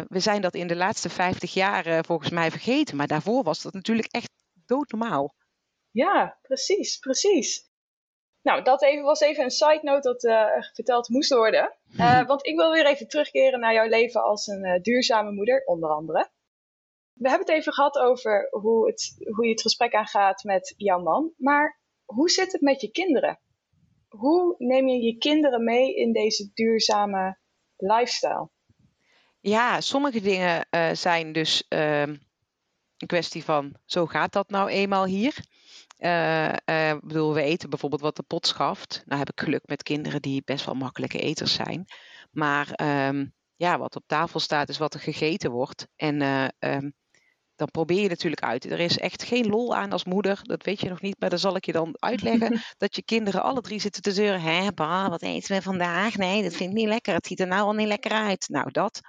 we 0.07 0.19
zijn 0.19 0.41
dat 0.41 0.53
in 0.53 0.67
de 0.67 0.75
laatste 0.75 1.09
50 1.09 1.53
jaar 1.53 2.05
volgens 2.05 2.29
mij 2.29 2.51
vergeten. 2.51 2.97
Maar 2.97 3.07
daarvoor 3.07 3.43
was 3.43 3.61
dat 3.61 3.73
natuurlijk 3.73 4.07
echt 4.11 4.29
doodnormaal. 4.65 5.33
Ja, 5.91 6.37
precies, 6.41 6.97
precies. 6.97 7.71
Nou, 8.41 8.63
dat 8.63 8.83
even, 8.83 9.03
was 9.03 9.19
even 9.19 9.43
een 9.43 9.51
side 9.51 9.79
note 9.81 10.07
dat 10.07 10.21
verteld 10.73 11.09
moest 11.09 11.33
worden. 11.33 11.73
Want 12.27 12.45
ik 12.45 12.55
wil 12.55 12.71
weer 12.71 12.85
even 12.85 13.07
terugkeren 13.07 13.59
naar 13.59 13.73
jouw 13.73 13.87
leven 13.87 14.23
als 14.23 14.47
een 14.47 14.79
duurzame 14.81 15.31
moeder, 15.31 15.65
onder 15.65 15.89
andere. 15.89 16.29
We 17.13 17.29
hebben 17.29 17.47
het 17.47 17.57
even 17.57 17.73
gehad 17.73 17.97
over 17.97 18.47
hoe, 18.51 18.87
het, 18.87 19.15
hoe 19.35 19.45
je 19.45 19.51
het 19.51 19.61
gesprek 19.61 19.93
aangaat 19.93 20.43
met 20.43 20.73
jouw 20.77 21.01
man. 21.01 21.33
Maar 21.37 21.79
hoe 22.05 22.29
zit 22.29 22.51
het 22.51 22.61
met 22.61 22.81
je 22.81 22.91
kinderen? 22.91 23.39
Hoe 24.07 24.55
neem 24.57 24.87
je 24.87 25.01
je 25.01 25.17
kinderen 25.17 25.63
mee 25.63 25.95
in 25.95 26.13
deze 26.13 26.49
duurzame 26.53 27.39
lifestyle? 27.77 28.49
Ja, 29.39 29.81
sommige 29.81 30.21
dingen 30.21 30.67
zijn 30.97 31.31
dus 31.31 31.65
ehm, 31.67 32.15
een 32.97 33.07
kwestie 33.07 33.43
van, 33.43 33.75
zo 33.85 34.05
gaat 34.05 34.33
dat 34.33 34.49
nou 34.49 34.69
eenmaal 34.69 35.05
hier. 35.05 35.35
Uh, 35.99 36.49
uh, 36.49 36.97
bedoel, 37.01 37.33
we 37.33 37.41
eten 37.41 37.69
bijvoorbeeld 37.69 38.01
wat 38.01 38.15
de 38.15 38.23
pot 38.23 38.47
schaft. 38.47 39.03
Nou 39.05 39.19
heb 39.19 39.29
ik 39.29 39.39
geluk 39.39 39.67
met 39.67 39.83
kinderen 39.83 40.21
die 40.21 40.41
best 40.45 40.65
wel 40.65 40.75
makkelijke 40.75 41.19
eters 41.19 41.53
zijn. 41.53 41.85
Maar 42.31 42.81
um, 43.07 43.33
ja, 43.55 43.77
wat 43.77 43.95
op 43.95 44.03
tafel 44.05 44.39
staat 44.39 44.69
is 44.69 44.77
wat 44.77 44.93
er 44.93 44.99
gegeten 44.99 45.51
wordt. 45.51 45.87
En 45.95 46.21
um, 46.59 46.93
dan 47.63 47.71
probeer 47.71 48.01
je 48.01 48.09
natuurlijk 48.09 48.43
uit. 48.43 48.71
Er 48.71 48.79
is 48.79 48.97
echt 48.97 49.23
geen 49.23 49.47
lol 49.47 49.75
aan 49.75 49.91
als 49.91 50.05
moeder. 50.05 50.39
Dat 50.41 50.63
weet 50.63 50.79
je 50.79 50.89
nog 50.89 51.01
niet, 51.01 51.19
maar 51.19 51.29
dan 51.29 51.39
zal 51.39 51.55
ik 51.55 51.65
je 51.65 51.71
dan 51.71 51.95
uitleggen. 51.99 52.61
dat 52.77 52.95
je 52.95 53.03
kinderen 53.03 53.43
alle 53.43 53.61
drie 53.61 53.79
zitten 53.79 54.01
te 54.01 54.11
zeuren. 54.11 54.41
Hé, 54.41 54.71
bah, 54.71 55.09
wat 55.09 55.21
eten 55.21 55.55
we 55.55 55.61
vandaag? 55.61 56.15
Nee, 56.15 56.43
dat 56.43 56.53
vind 56.53 56.69
ik 56.69 56.75
niet 56.75 56.87
lekker. 56.87 57.13
Het 57.13 57.27
ziet 57.27 57.39
er 57.39 57.47
nou 57.47 57.61
al 57.61 57.73
niet 57.73 57.87
lekker 57.87 58.11
uit. 58.11 58.49
Nou, 58.49 58.71
dat. 58.71 58.99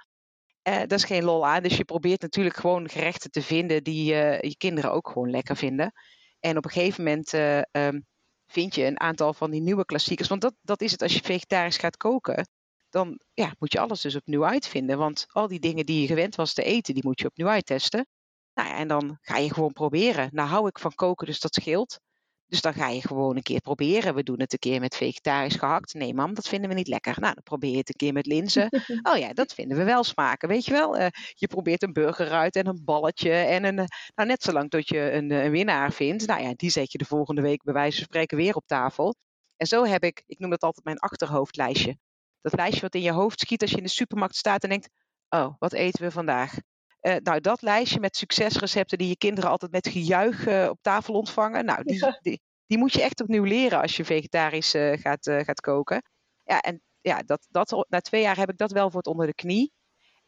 Uh, 0.67 0.79
dat 0.79 0.91
is 0.91 1.03
geen 1.03 1.23
lol 1.23 1.47
aan. 1.47 1.63
Dus 1.63 1.77
je 1.77 1.85
probeert 1.85 2.21
natuurlijk 2.21 2.55
gewoon 2.55 2.89
gerechten 2.89 3.31
te 3.31 3.41
vinden 3.41 3.83
die 3.83 4.13
uh, 4.13 4.41
je 4.41 4.57
kinderen 4.57 4.91
ook 4.91 5.07
gewoon 5.07 5.29
lekker 5.29 5.55
vinden. 5.55 5.91
En 6.39 6.57
op 6.57 6.65
een 6.65 6.71
gegeven 6.71 7.03
moment 7.03 7.33
uh, 7.33 7.61
um, 7.71 8.05
vind 8.47 8.75
je 8.75 8.85
een 8.85 8.99
aantal 8.99 9.33
van 9.33 9.51
die 9.51 9.61
nieuwe 9.61 9.85
klassiekers. 9.85 10.29
Want 10.29 10.41
dat, 10.41 10.53
dat 10.61 10.81
is 10.81 10.91
het 10.91 11.01
als 11.01 11.13
je 11.13 11.23
vegetarisch 11.23 11.77
gaat 11.77 11.97
koken. 11.97 12.47
Dan 12.89 13.19
ja, 13.33 13.55
moet 13.59 13.71
je 13.71 13.79
alles 13.79 14.01
dus 14.01 14.15
opnieuw 14.15 14.45
uitvinden. 14.45 14.97
Want 14.97 15.25
al 15.27 15.47
die 15.47 15.59
dingen 15.59 15.85
die 15.85 16.01
je 16.01 16.07
gewend 16.07 16.35
was 16.35 16.53
te 16.53 16.63
eten, 16.63 16.93
die 16.93 17.05
moet 17.05 17.19
je 17.19 17.27
opnieuw 17.27 17.47
uittesten. 17.47 18.07
Nou 18.55 18.69
ja, 18.69 18.75
en 18.75 18.87
dan 18.87 19.17
ga 19.21 19.37
je 19.37 19.53
gewoon 19.53 19.73
proberen. 19.73 20.29
Nou 20.31 20.49
hou 20.49 20.67
ik 20.67 20.79
van 20.79 20.95
koken, 20.95 21.25
dus 21.25 21.39
dat 21.39 21.53
scheelt. 21.53 21.99
Dus 22.47 22.61
dan 22.61 22.73
ga 22.73 22.87
je 22.89 23.01
gewoon 23.01 23.35
een 23.35 23.43
keer 23.43 23.61
proberen. 23.61 24.15
We 24.15 24.23
doen 24.23 24.39
het 24.39 24.53
een 24.53 24.59
keer 24.59 24.79
met 24.79 24.95
vegetarisch 24.95 25.55
gehakt. 25.55 25.93
Nee, 25.93 26.13
mam, 26.13 26.33
dat 26.33 26.47
vinden 26.47 26.69
we 26.69 26.75
niet 26.75 26.87
lekker. 26.87 27.19
Nou, 27.19 27.33
dan 27.33 27.43
probeer 27.43 27.71
je 27.71 27.77
het 27.77 27.89
een 27.89 27.95
keer 27.95 28.13
met 28.13 28.25
linzen. 28.25 28.69
Oh 29.09 29.17
ja, 29.17 29.33
dat 29.33 29.53
vinden 29.53 29.77
we 29.77 29.83
wel 29.83 30.03
smaken. 30.03 30.49
Weet 30.49 30.65
je 30.65 30.71
wel? 30.71 30.99
Uh, 30.99 31.07
je 31.33 31.47
probeert 31.47 31.83
een 31.83 31.93
burger 31.93 32.31
uit 32.31 32.55
en 32.55 32.67
een 32.67 32.81
balletje. 32.83 33.31
En 33.31 33.63
een, 33.63 33.77
uh, 33.77 33.85
nou, 34.15 34.29
net 34.29 34.43
zolang 34.43 34.69
tot 34.69 34.87
je 34.87 35.11
een, 35.11 35.31
een, 35.31 35.51
winnaar 35.51 35.91
vindt. 35.91 36.27
Nou 36.27 36.41
ja, 36.41 36.53
die 36.55 36.69
zet 36.69 36.91
je 36.91 36.97
de 36.97 37.05
volgende 37.05 37.41
week 37.41 37.63
bij 37.63 37.73
wijze 37.73 37.97
van 37.97 38.05
spreken 38.05 38.37
weer 38.37 38.55
op 38.55 38.67
tafel. 38.67 39.15
En 39.57 39.67
zo 39.67 39.85
heb 39.85 40.03
ik, 40.03 40.23
ik 40.25 40.39
noem 40.39 40.49
dat 40.49 40.61
altijd 40.61 40.85
mijn 40.85 40.99
achterhoofdlijstje. 40.99 41.97
Dat 42.41 42.55
lijstje 42.55 42.81
wat 42.81 42.95
in 42.95 43.01
je 43.01 43.11
hoofd 43.11 43.39
schiet 43.39 43.61
als 43.61 43.71
je 43.71 43.77
in 43.77 43.83
de 43.83 43.89
supermarkt 43.89 44.35
staat 44.35 44.63
en 44.63 44.69
denkt: 44.69 44.89
Oh, 45.29 45.55
wat 45.59 45.73
eten 45.73 46.03
we 46.03 46.11
vandaag? 46.11 46.57
Uh, 47.05 47.15
nou, 47.23 47.39
dat 47.39 47.61
lijstje 47.61 47.99
met 47.99 48.15
succesrecepten 48.15 48.97
die 48.97 49.07
je 49.07 49.17
kinderen 49.17 49.49
altijd 49.49 49.71
met 49.71 49.87
gejuich 49.87 50.47
uh, 50.47 50.67
op 50.69 50.77
tafel 50.81 51.13
ontvangen. 51.13 51.65
Nou, 51.65 51.83
die, 51.83 51.99
ja. 51.99 52.19
die, 52.21 52.41
die, 52.67 52.77
moet 52.77 52.93
je 52.93 53.01
echt 53.01 53.21
opnieuw 53.21 53.43
leren 53.43 53.81
als 53.81 53.95
je 53.95 54.05
vegetarisch 54.05 54.75
uh, 54.75 54.97
gaat, 54.97 55.29
gaat 55.29 55.59
koken. 55.59 56.01
Ja, 56.43 56.61
en 56.61 56.81
ja, 57.01 57.21
dat, 57.21 57.47
dat, 57.49 57.85
na 57.89 57.99
twee 57.99 58.21
jaar 58.21 58.37
heb 58.37 58.49
ik 58.49 58.57
dat 58.57 58.71
wel 58.71 58.89
voor 58.89 58.97
het 58.97 59.07
onder 59.07 59.25
de 59.25 59.33
knie. 59.33 59.73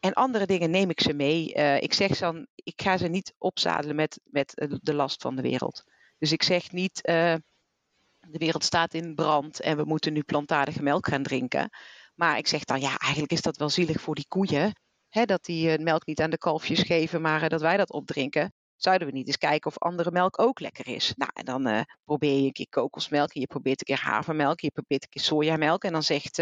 En 0.00 0.12
andere 0.12 0.46
dingen 0.46 0.70
neem 0.70 0.90
ik 0.90 1.00
ze 1.00 1.12
mee. 1.12 1.52
ik 1.80 1.92
zeg 1.92 2.18
dan, 2.18 2.46
ik 2.54 2.82
ga 2.82 2.96
ze 2.96 3.08
niet 3.08 3.34
opzadelen 3.38 3.96
met, 3.96 4.20
met 4.24 4.68
de 4.82 4.94
last 4.94 5.22
van 5.22 5.36
de 5.36 5.42
wereld. 5.42 5.84
Dus 6.18 6.32
ik 6.32 6.42
zeg 6.42 6.72
niet, 6.72 7.00
de 7.02 8.38
wereld 8.38 8.64
staat 8.64 8.94
in 8.94 9.14
brand 9.14 9.60
en 9.60 9.76
we 9.76 9.84
moeten 9.84 10.12
nu 10.12 10.22
plantaardige 10.22 10.82
melk 10.82 11.08
gaan 11.08 11.22
drinken. 11.22 11.70
Maar 12.14 12.38
ik 12.38 12.46
zeg 12.46 12.64
dan, 12.64 12.80
ja, 12.80 12.96
eigenlijk 12.96 13.32
is 13.32 13.42
dat 13.42 13.56
wel 13.56 13.68
zielig 13.68 14.00
voor 14.00 14.14
die 14.14 14.28
koeien. 14.28 14.72
Hè, 15.08 15.24
dat 15.24 15.44
die 15.44 15.78
uh, 15.78 15.84
melk 15.84 16.06
niet 16.06 16.20
aan 16.20 16.30
de 16.30 16.38
kalfjes 16.38 16.82
geven, 16.82 17.20
maar 17.20 17.42
uh, 17.42 17.48
dat 17.48 17.60
wij 17.60 17.76
dat 17.76 17.92
opdrinken. 17.92 18.52
Zouden 18.76 19.08
we 19.08 19.12
niet 19.12 19.26
eens 19.26 19.38
kijken 19.38 19.70
of 19.70 19.78
andere 19.78 20.10
melk 20.10 20.40
ook 20.40 20.60
lekker 20.60 20.86
is? 20.88 21.12
Nou, 21.16 21.30
en 21.34 21.44
dan 21.44 21.68
uh, 21.68 21.80
probeer 22.04 22.40
je 22.40 22.46
een 22.46 22.52
keer 22.52 22.68
kokosmelk, 22.68 23.34
en 23.34 23.40
je 23.40 23.46
probeert 23.46 23.80
een 23.80 23.96
keer 23.96 24.04
havermelk, 24.04 24.60
je 24.60 24.70
probeert 24.70 25.02
een 25.02 25.08
keer 25.08 25.22
sojamelk. 25.22 25.84
En 25.84 25.92
dan 25.92 26.02
zegt 26.02 26.38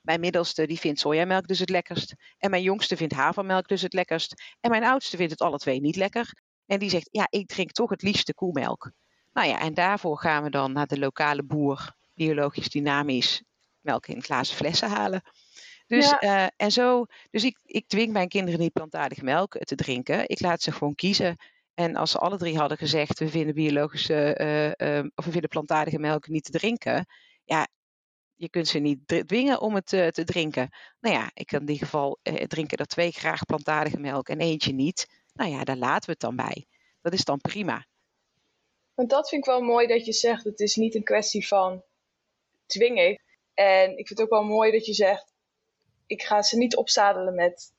mijn 0.00 0.20
middelste, 0.20 0.66
die 0.66 0.78
vindt 0.78 1.00
sojamelk 1.00 1.46
dus 1.46 1.58
het 1.58 1.70
lekkerst. 1.70 2.14
En 2.38 2.50
mijn 2.50 2.62
jongste 2.62 2.96
vindt 2.96 3.14
havermelk 3.14 3.68
dus 3.68 3.82
het 3.82 3.92
lekkerst. 3.92 4.56
En 4.60 4.70
mijn 4.70 4.84
oudste 4.84 5.16
vindt 5.16 5.32
het 5.32 5.40
alle 5.40 5.58
twee 5.58 5.80
niet 5.80 5.96
lekker. 5.96 6.32
En 6.66 6.78
die 6.78 6.90
zegt, 6.90 7.08
ja, 7.10 7.26
ik 7.30 7.46
drink 7.46 7.72
toch 7.72 7.90
het 7.90 8.02
liefste 8.02 8.34
koemelk. 8.34 8.92
Nou 9.32 9.48
ja, 9.48 9.60
en 9.60 9.74
daarvoor 9.74 10.18
gaan 10.18 10.42
we 10.42 10.50
dan 10.50 10.72
naar 10.72 10.86
de 10.86 10.98
lokale 10.98 11.42
boer, 11.42 11.94
biologisch 12.14 12.68
dynamisch, 12.68 13.42
melk 13.80 14.06
in 14.06 14.22
glazen 14.22 14.56
flessen 14.56 14.88
halen. 14.88 15.22
Dus, 15.88 16.14
uh, 16.20 16.46
en 16.56 16.72
zo, 16.72 17.06
dus 17.30 17.44
ik, 17.44 17.58
ik 17.64 17.88
dwing 17.88 18.12
mijn 18.12 18.28
kinderen 18.28 18.60
niet 18.60 18.72
plantaardige 18.72 19.24
melk 19.24 19.58
te 19.58 19.74
drinken. 19.74 20.28
Ik 20.28 20.40
laat 20.40 20.62
ze 20.62 20.72
gewoon 20.72 20.94
kiezen. 20.94 21.36
En 21.74 21.96
als 21.96 22.10
ze 22.10 22.18
alle 22.18 22.36
drie 22.36 22.58
hadden 22.58 22.78
gezegd, 22.78 23.18
we 23.18 23.28
vinden 23.28 23.54
biologische, 23.54 24.38
uh, 24.40 24.96
uh, 24.96 25.04
of 25.14 25.24
we 25.24 25.30
vinden 25.30 25.50
plantaardige 25.50 25.98
melk 25.98 26.28
niet 26.28 26.44
te 26.44 26.50
drinken. 26.50 27.06
Ja, 27.44 27.68
je 28.34 28.48
kunt 28.48 28.68
ze 28.68 28.78
niet 28.78 29.26
dwingen 29.26 29.60
om 29.60 29.74
het 29.74 29.86
te 29.86 30.22
drinken. 30.24 30.68
Nou 31.00 31.14
ja, 31.14 31.30
ik 31.34 31.46
kan 31.46 31.60
in 31.60 31.68
ieder 31.68 31.86
geval 31.86 32.18
drinken 32.46 32.78
er 32.78 32.86
twee 32.86 33.10
graag 33.10 33.44
plantaardige 33.44 33.98
melk 33.98 34.28
en 34.28 34.40
eentje 34.40 34.72
niet. 34.72 35.06
Nou 35.32 35.50
ja, 35.50 35.64
daar 35.64 35.76
laten 35.76 36.04
we 36.04 36.10
het 36.10 36.20
dan 36.20 36.36
bij. 36.36 36.66
Dat 37.00 37.12
is 37.12 37.24
dan 37.24 37.40
prima. 37.40 37.86
Want 38.94 39.10
dat 39.10 39.28
vind 39.28 39.46
ik 39.46 39.50
wel 39.50 39.62
mooi 39.62 39.86
dat 39.86 40.06
je 40.06 40.12
zegt, 40.12 40.44
het 40.44 40.60
is 40.60 40.76
niet 40.76 40.94
een 40.94 41.02
kwestie 41.02 41.46
van 41.46 41.82
dwingen. 42.66 43.22
En 43.54 43.90
ik 43.90 44.06
vind 44.06 44.08
het 44.08 44.20
ook 44.20 44.30
wel 44.30 44.44
mooi 44.44 44.72
dat 44.72 44.86
je 44.86 44.94
zegt, 44.94 45.32
ik 46.08 46.22
ga 46.22 46.42
ze 46.42 46.56
niet 46.56 46.76
opzadelen 46.76 47.34
met 47.34 47.72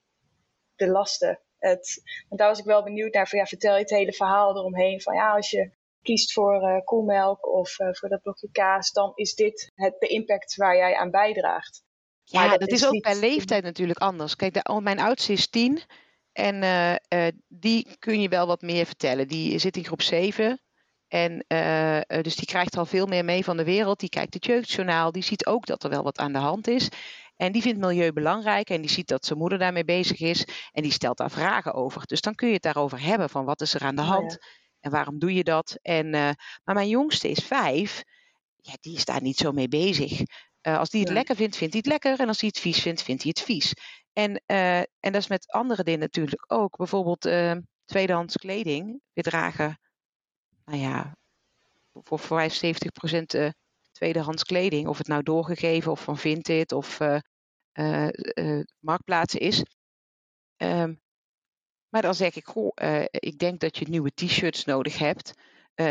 de 0.75 0.87
lasten. 0.87 1.39
Het, 1.57 2.01
want 2.27 2.41
daar 2.41 2.49
was 2.49 2.59
ik 2.59 2.65
wel 2.65 2.83
benieuwd 2.83 3.13
naar. 3.13 3.27
Van, 3.27 3.39
ja, 3.39 3.45
vertel 3.45 3.73
je 3.73 3.79
het 3.79 3.89
hele 3.89 4.13
verhaal 4.13 4.57
eromheen. 4.57 5.01
Van 5.01 5.13
ja, 5.13 5.35
als 5.35 5.49
je 5.49 5.71
kiest 6.01 6.33
voor 6.33 6.61
uh, 6.61 6.83
koelmelk 6.83 7.47
of 7.47 7.79
uh, 7.79 7.87
voor 7.91 8.09
dat 8.09 8.21
blokje 8.21 8.49
kaas, 8.51 8.91
dan 8.91 9.11
is 9.15 9.35
dit 9.35 9.71
het, 9.75 9.95
de 9.99 10.07
impact 10.07 10.55
waar 10.55 10.75
jij 10.75 10.95
aan 10.95 11.11
bijdraagt. 11.11 11.83
Ja, 12.23 12.49
dat, 12.49 12.59
dat, 12.59 12.69
is, 12.69 12.85
ook 12.85 12.91
niet... 12.91 13.01
per 13.01 13.15
leeftijd 13.15 13.63
natuurlijk 13.63 13.99
anders. 13.99 14.35
Kijk, 14.35 14.53
de, 14.53 14.63
oh, 14.63 14.81
mijn 14.81 14.99
oudste 14.99 15.33
is 15.33 15.49
tien. 15.49 15.81
En 16.31 16.63
uh, 16.63 17.27
die 17.47 17.95
kun 17.99 18.21
je 18.21 18.29
wel 18.29 18.47
wat 18.47 18.61
meer 18.61 18.85
vertellen. 18.85 19.27
Die 19.27 19.59
zit 19.59 19.77
in 19.77 19.85
groep 19.85 20.01
7. 20.01 20.61
En 21.07 21.45
dus 22.21 22.35
die 22.35 22.45
krijgt 22.45 22.77
al 22.77 22.85
veel 22.85 23.05
meer 23.05 23.25
mee 23.25 23.43
van 23.43 23.57
de 23.57 23.63
wereld. 23.63 23.99
Die 23.99 24.09
kijkt 24.09 24.33
het 24.33 24.45
jeugdjournaal. 24.45 25.11
Die 25.11 25.23
ziet 25.23 25.45
ook 25.45 25.65
dat 25.65 25.83
er 25.83 25.89
wel 25.89 26.03
wat 26.03 26.17
aan 26.17 26.33
de 26.33 26.39
hand 26.39 26.67
is. 26.67 26.89
En 27.39 27.51
die 27.51 27.61
vindt 27.61 27.79
milieu 27.79 28.11
belangrijk 28.11 28.69
en 28.69 28.81
die 28.81 28.89
ziet 28.89 29.07
dat 29.07 29.25
zijn 29.25 29.39
moeder 29.39 29.57
daarmee 29.57 29.85
bezig 29.85 30.19
is 30.19 30.47
en 30.71 30.83
die 30.83 30.91
stelt 30.91 31.17
daar 31.17 31.31
vragen 31.31 31.73
over. 31.73 32.05
Dus 32.05 32.21
dan 32.21 32.35
kun 32.35 32.47
je 32.47 32.53
het 32.53 32.63
daarover 32.63 33.01
hebben 33.01 33.29
van 33.29 33.45
wat 33.45 33.61
is 33.61 33.73
er 33.73 33.81
aan 33.81 33.95
de 33.95 34.01
oh 34.01 34.07
hand 34.07 34.37
en 34.79 34.91
waarom 34.91 35.19
doe 35.19 35.33
je 35.33 35.43
dat. 35.43 35.77
En, 35.81 36.05
uh, 36.05 36.29
maar 36.63 36.75
mijn 36.75 36.87
jongste 36.87 37.29
is 37.29 37.45
vijf, 37.45 38.03
ja, 38.55 38.73
die 38.79 38.95
is 38.95 39.05
daar 39.05 39.21
niet 39.21 39.37
zo 39.37 39.51
mee 39.51 39.67
bezig. 39.67 40.19
Uh, 40.61 40.77
als 40.77 40.89
die 40.89 41.01
het 41.01 41.09
lekker 41.09 41.35
vindt, 41.35 41.57
vindt 41.57 41.73
hij 41.73 41.81
het 41.85 41.91
lekker 41.91 42.19
en 42.19 42.27
als 42.27 42.39
hij 42.39 42.49
het 42.53 42.59
vies 42.59 42.81
vindt, 42.81 43.03
vindt 43.03 43.23
hij 43.23 43.33
het 43.35 43.45
vies. 43.45 43.73
En, 44.13 44.41
uh, 44.45 44.77
en 44.77 44.87
dat 44.99 45.15
is 45.15 45.27
met 45.27 45.51
andere 45.51 45.83
dingen 45.83 45.99
natuurlijk 45.99 46.51
ook. 46.51 46.77
Bijvoorbeeld 46.77 47.29
tweedehands 47.85 48.37
kleding. 48.37 49.01
We 49.13 49.21
dragen, 49.21 49.79
nou 50.65 50.79
ja, 50.79 51.17
voor 51.93 52.19
75% 52.19 53.53
tweedehands 53.99 54.43
kleding, 54.43 54.87
of 54.87 54.97
het 54.97 55.07
nou 55.07 55.23
doorgegeven 55.23 55.91
of 55.91 56.03
van 56.03 56.17
Vinted 56.17 56.71
of 56.71 56.99
uh, 56.99 57.17
uh, 57.73 58.63
marktplaatsen 58.79 59.39
is. 59.39 59.63
Um, 60.57 61.01
maar 61.89 62.01
dan 62.01 62.15
zeg 62.15 62.35
ik, 62.35 62.45
goh, 62.45 62.71
ik 63.11 63.37
denk 63.37 63.59
dat 63.59 63.77
je 63.77 63.89
nieuwe 63.89 64.11
t-shirts 64.13 64.65
nodig 64.65 64.97
hebt. 64.97 65.33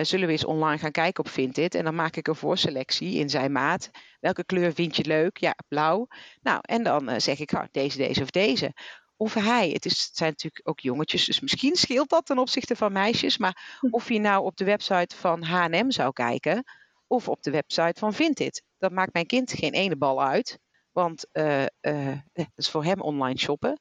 zullen 0.02 0.26
we 0.26 0.32
eens 0.32 0.44
online 0.44 0.78
gaan 0.78 0.90
kijken 0.90 1.24
op 1.24 1.30
Vinted? 1.30 1.74
En 1.74 1.84
dan 1.84 1.94
maak 1.94 2.16
ik 2.16 2.26
een 2.26 2.34
voorselectie 2.34 3.18
in 3.18 3.30
zijn 3.30 3.52
maat. 3.52 3.90
Welke 4.20 4.44
kleur 4.44 4.72
vind 4.72 4.96
je 4.96 5.04
leuk? 5.04 5.36
Ja, 5.36 5.54
blauw. 5.68 6.06
Nou, 6.40 6.58
en 6.62 6.82
dan 6.82 7.20
zeg 7.20 7.38
ik, 7.38 7.52
oh, 7.52 7.64
deze, 7.70 7.98
deze 7.98 8.22
of 8.22 8.30
deze 8.30 8.72
of 9.20 9.34
hij, 9.34 9.70
het, 9.70 9.84
is, 9.84 10.04
het 10.04 10.16
zijn 10.16 10.30
natuurlijk 10.30 10.68
ook 10.68 10.80
jongetjes, 10.80 11.24
dus 11.24 11.40
misschien 11.40 11.76
scheelt 11.76 12.08
dat 12.08 12.26
ten 12.26 12.38
opzichte 12.38 12.76
van 12.76 12.92
meisjes. 12.92 13.38
Maar 13.38 13.78
hm. 13.80 13.86
of 13.90 14.08
je 14.08 14.18
nou 14.18 14.44
op 14.44 14.56
de 14.56 14.64
website 14.64 15.16
van 15.16 15.44
HM 15.44 15.90
zou 15.90 16.12
kijken, 16.12 16.64
of 17.08 17.28
op 17.28 17.42
de 17.42 17.50
website 17.50 17.98
van 17.98 18.14
Vinted. 18.14 18.62
Dat 18.78 18.92
maakt 18.92 19.12
mijn 19.12 19.26
kind 19.26 19.52
geen 19.52 19.72
ene 19.72 19.96
bal 19.96 20.22
uit, 20.22 20.58
want 20.92 21.26
uh, 21.32 21.62
uh, 21.80 22.18
dat 22.32 22.46
is 22.54 22.70
voor 22.70 22.84
hem 22.84 23.00
online 23.00 23.38
shoppen. 23.38 23.80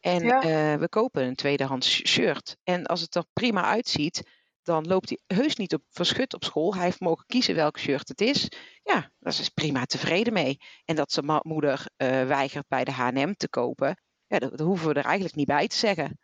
En 0.00 0.24
uh, 0.24 0.74
we 0.74 0.86
kopen 0.88 1.22
een 1.22 1.34
tweedehands 1.34 2.06
shirt. 2.06 2.56
En 2.62 2.86
als 2.86 3.00
het 3.00 3.14
er 3.14 3.24
prima 3.32 3.64
uitziet, 3.64 4.22
dan 4.62 4.86
loopt 4.86 5.08
hij 5.08 5.36
heus 5.36 5.56
niet 5.56 5.74
op 5.74 5.82
verschut 5.90 6.34
op 6.34 6.44
school. 6.44 6.74
Hij 6.74 6.84
heeft 6.84 7.00
mogen 7.00 7.26
kiezen 7.26 7.54
welk 7.54 7.78
shirt 7.78 8.08
het 8.08 8.20
is. 8.20 8.48
Ja, 8.82 9.10
daar 9.18 9.32
is 9.38 9.48
prima 9.48 9.84
tevreden 9.84 10.32
mee. 10.32 10.56
En 10.84 10.96
dat 10.96 11.12
zijn 11.12 11.40
moeder 11.42 11.86
weigert 12.26 12.68
bij 12.68 12.84
de 12.84 12.92
H&M 12.92 13.32
te 13.32 13.48
kopen, 13.48 13.96
ja, 14.28 14.38
dat, 14.38 14.50
dat, 14.50 14.66
hoeven 14.66 14.88
we 14.88 14.94
er 14.94 15.04
eigenlijk 15.04 15.34
niet 15.34 15.46
bij 15.46 15.68
te 15.68 15.76
zeggen. 15.76 16.18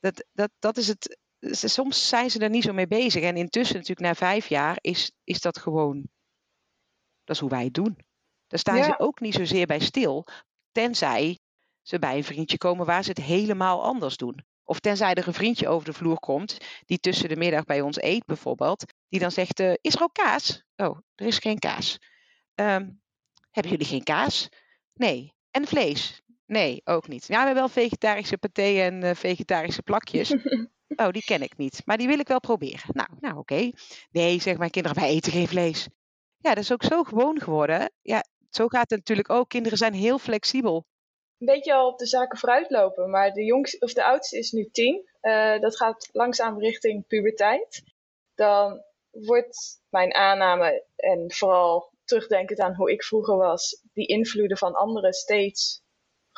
Dat, 0.00 0.24
dat, 0.32 0.50
dat 0.58 0.76
is 0.76 0.88
het, 0.88 1.18
soms 1.40 2.08
zijn 2.08 2.30
ze 2.30 2.38
er 2.38 2.50
niet 2.50 2.64
zo 2.64 2.72
mee 2.72 2.86
bezig. 2.86 3.22
En 3.22 3.36
intussen, 3.36 3.76
natuurlijk 3.76 4.06
na 4.06 4.14
vijf 4.14 4.46
jaar, 4.46 4.78
is, 4.80 5.12
is 5.24 5.40
dat 5.40 5.58
gewoon. 5.58 6.08
Dat 7.24 7.36
is 7.36 7.40
hoe 7.40 7.50
wij 7.50 7.64
het 7.64 7.74
doen. 7.74 7.98
Daar 8.46 8.58
staan 8.58 8.84
ze 8.84 8.98
ook 8.98 9.20
niet 9.20 9.34
zozeer 9.34 9.66
bij 9.66 9.80
stil. 9.80 10.26
Tenzij 10.72 11.38
ze 11.82 11.98
bij 11.98 12.16
een 12.16 12.24
vriendje 12.24 12.58
komen 12.58 12.86
waar 12.86 13.02
ze 13.02 13.08
het 13.08 13.18
helemaal 13.18 13.82
anders 13.82 14.16
doen. 14.16 14.44
Of 14.64 14.80
tenzij 14.80 15.14
er 15.14 15.26
een 15.26 15.34
vriendje 15.34 15.68
over 15.68 15.84
de 15.84 15.92
vloer 15.92 16.18
komt, 16.18 16.56
die 16.86 16.98
tussen 16.98 17.28
de 17.28 17.36
middag 17.36 17.64
bij 17.64 17.80
ons 17.80 18.02
eet 18.02 18.24
bijvoorbeeld, 18.24 18.84
die 19.08 19.20
dan 19.20 19.30
zegt: 19.30 19.60
uh, 19.60 19.72
Is 19.80 19.94
er 19.94 20.02
ook 20.02 20.14
kaas? 20.14 20.64
Oh, 20.76 20.98
er 21.14 21.26
is 21.26 21.38
geen 21.38 21.58
kaas. 21.58 21.98
Um, 22.54 23.00
hebben 23.50 23.72
jullie 23.72 23.86
geen 23.86 24.02
kaas? 24.02 24.48
Nee. 24.94 25.34
En 25.50 25.66
vlees? 25.66 26.22
Nee, 26.50 26.80
ook 26.84 27.08
niet. 27.08 27.26
Ja, 27.26 27.38
we 27.38 27.44
hebben 27.44 27.54
wel 27.54 27.68
vegetarische 27.68 28.38
paté 28.38 28.80
en 28.80 29.04
uh, 29.04 29.14
vegetarische 29.14 29.82
plakjes. 29.82 30.34
Oh, 30.96 31.10
die 31.10 31.24
ken 31.24 31.42
ik 31.42 31.56
niet. 31.56 31.82
Maar 31.84 31.96
die 31.96 32.06
wil 32.06 32.18
ik 32.18 32.28
wel 32.28 32.40
proberen. 32.40 32.90
Nou, 32.92 33.08
nou 33.20 33.36
oké. 33.36 33.70
Nee, 34.10 34.40
zeg 34.40 34.58
mijn 34.58 34.70
kinderen, 34.70 34.98
wij 34.98 35.08
eten 35.08 35.32
geen 35.32 35.48
vlees. 35.48 35.88
Ja, 36.38 36.54
dat 36.54 36.62
is 36.62 36.72
ook 36.72 36.82
zo 36.82 37.02
gewoon 37.02 37.40
geworden. 37.40 37.92
Ja, 38.02 38.24
zo 38.50 38.68
gaat 38.68 38.90
het 38.90 38.98
natuurlijk 38.98 39.30
ook. 39.30 39.48
Kinderen 39.48 39.78
zijn 39.78 39.94
heel 39.94 40.18
flexibel. 40.18 40.84
Een 41.38 41.46
beetje 41.46 41.74
al 41.74 41.88
op 41.88 41.98
de 41.98 42.06
zaken 42.06 42.38
vooruitlopen. 42.38 43.10
Maar 43.10 43.32
de, 43.32 43.44
jongste, 43.44 43.78
of 43.78 43.92
de 43.92 44.04
oudste 44.04 44.38
is 44.38 44.50
nu 44.50 44.68
tien. 44.72 45.08
Uh, 45.22 45.60
dat 45.60 45.76
gaat 45.76 46.08
langzaam 46.12 46.58
richting 46.58 47.06
puberteit. 47.06 47.82
Dan 48.34 48.82
wordt 49.10 49.80
mijn 49.88 50.14
aanname 50.14 50.84
en 50.96 51.32
vooral 51.32 51.92
terugdenkend 52.04 52.58
aan 52.58 52.74
hoe 52.74 52.92
ik 52.92 53.04
vroeger 53.04 53.36
was, 53.36 53.82
die 53.92 54.06
invloeden 54.06 54.56
van 54.56 54.74
anderen 54.74 55.12
steeds 55.12 55.82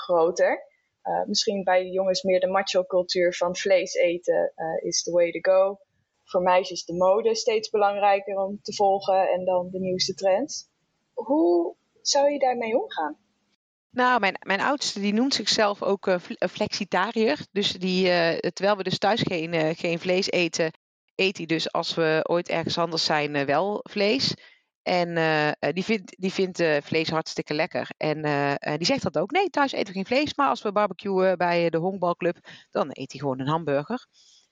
groter. 0.02 0.70
Uh, 1.02 1.24
misschien 1.26 1.64
bij 1.64 1.86
jongens 1.86 2.22
meer 2.22 2.40
de 2.40 2.46
macho-cultuur 2.46 3.34
van 3.34 3.56
vlees 3.56 3.94
eten 3.94 4.52
uh, 4.56 4.88
is 4.88 5.02
the 5.02 5.10
way 5.10 5.30
to 5.30 5.52
go. 5.52 5.78
Voor 6.24 6.42
meisjes 6.42 6.78
is 6.78 6.84
de 6.84 6.94
mode 6.94 7.34
steeds 7.34 7.70
belangrijker 7.70 8.36
om 8.36 8.58
te 8.62 8.74
volgen 8.74 9.28
en 9.28 9.44
dan 9.44 9.68
de 9.70 9.78
nieuwste 9.78 10.14
trends. 10.14 10.68
Hoe 11.12 11.74
zou 12.00 12.30
je 12.30 12.38
daarmee 12.38 12.80
omgaan? 12.82 13.16
Nou, 13.90 14.20
mijn, 14.20 14.36
mijn 14.46 14.60
oudste 14.60 15.00
die 15.00 15.12
noemt 15.12 15.34
zichzelf 15.34 15.82
ook 15.82 16.06
uh, 16.06 16.16
flexitariër. 16.50 17.46
Dus 17.50 17.72
die, 17.72 18.04
terwijl 18.52 18.76
we 18.76 18.82
dus 18.82 18.98
thuis 18.98 19.20
geen, 19.20 19.74
geen 19.76 19.98
vlees 19.98 20.30
eten, 20.30 20.70
eet 21.14 21.36
hij 21.36 21.46
dus 21.46 21.72
als 21.72 21.94
we 21.94 22.20
ooit 22.22 22.48
ergens 22.48 22.78
anders 22.78 23.04
zijn 23.04 23.46
wel 23.46 23.80
vlees. 23.82 24.34
En 24.82 25.08
uh, 25.08 25.72
die 25.72 25.84
vindt, 25.84 26.14
die 26.18 26.32
vindt 26.32 26.60
uh, 26.60 26.76
vlees 26.82 27.10
hartstikke 27.10 27.54
lekker. 27.54 27.88
En 27.96 28.22
die 28.76 28.86
zegt 28.86 29.02
dat 29.02 29.18
ook. 29.18 29.30
Nee, 29.30 29.50
thuis 29.50 29.72
eten 29.72 29.86
we 29.86 29.92
geen 29.92 30.06
vlees. 30.06 30.34
Maar 30.34 30.48
als 30.48 30.62
we 30.62 30.72
barbecuen 30.72 31.38
bij 31.38 31.70
de 31.70 31.78
honkbalclub, 31.78 32.38
dan 32.70 32.88
eet 32.88 33.12
hij 33.12 33.20
gewoon 33.20 33.40
een 33.40 33.48
hamburger. 33.48 34.06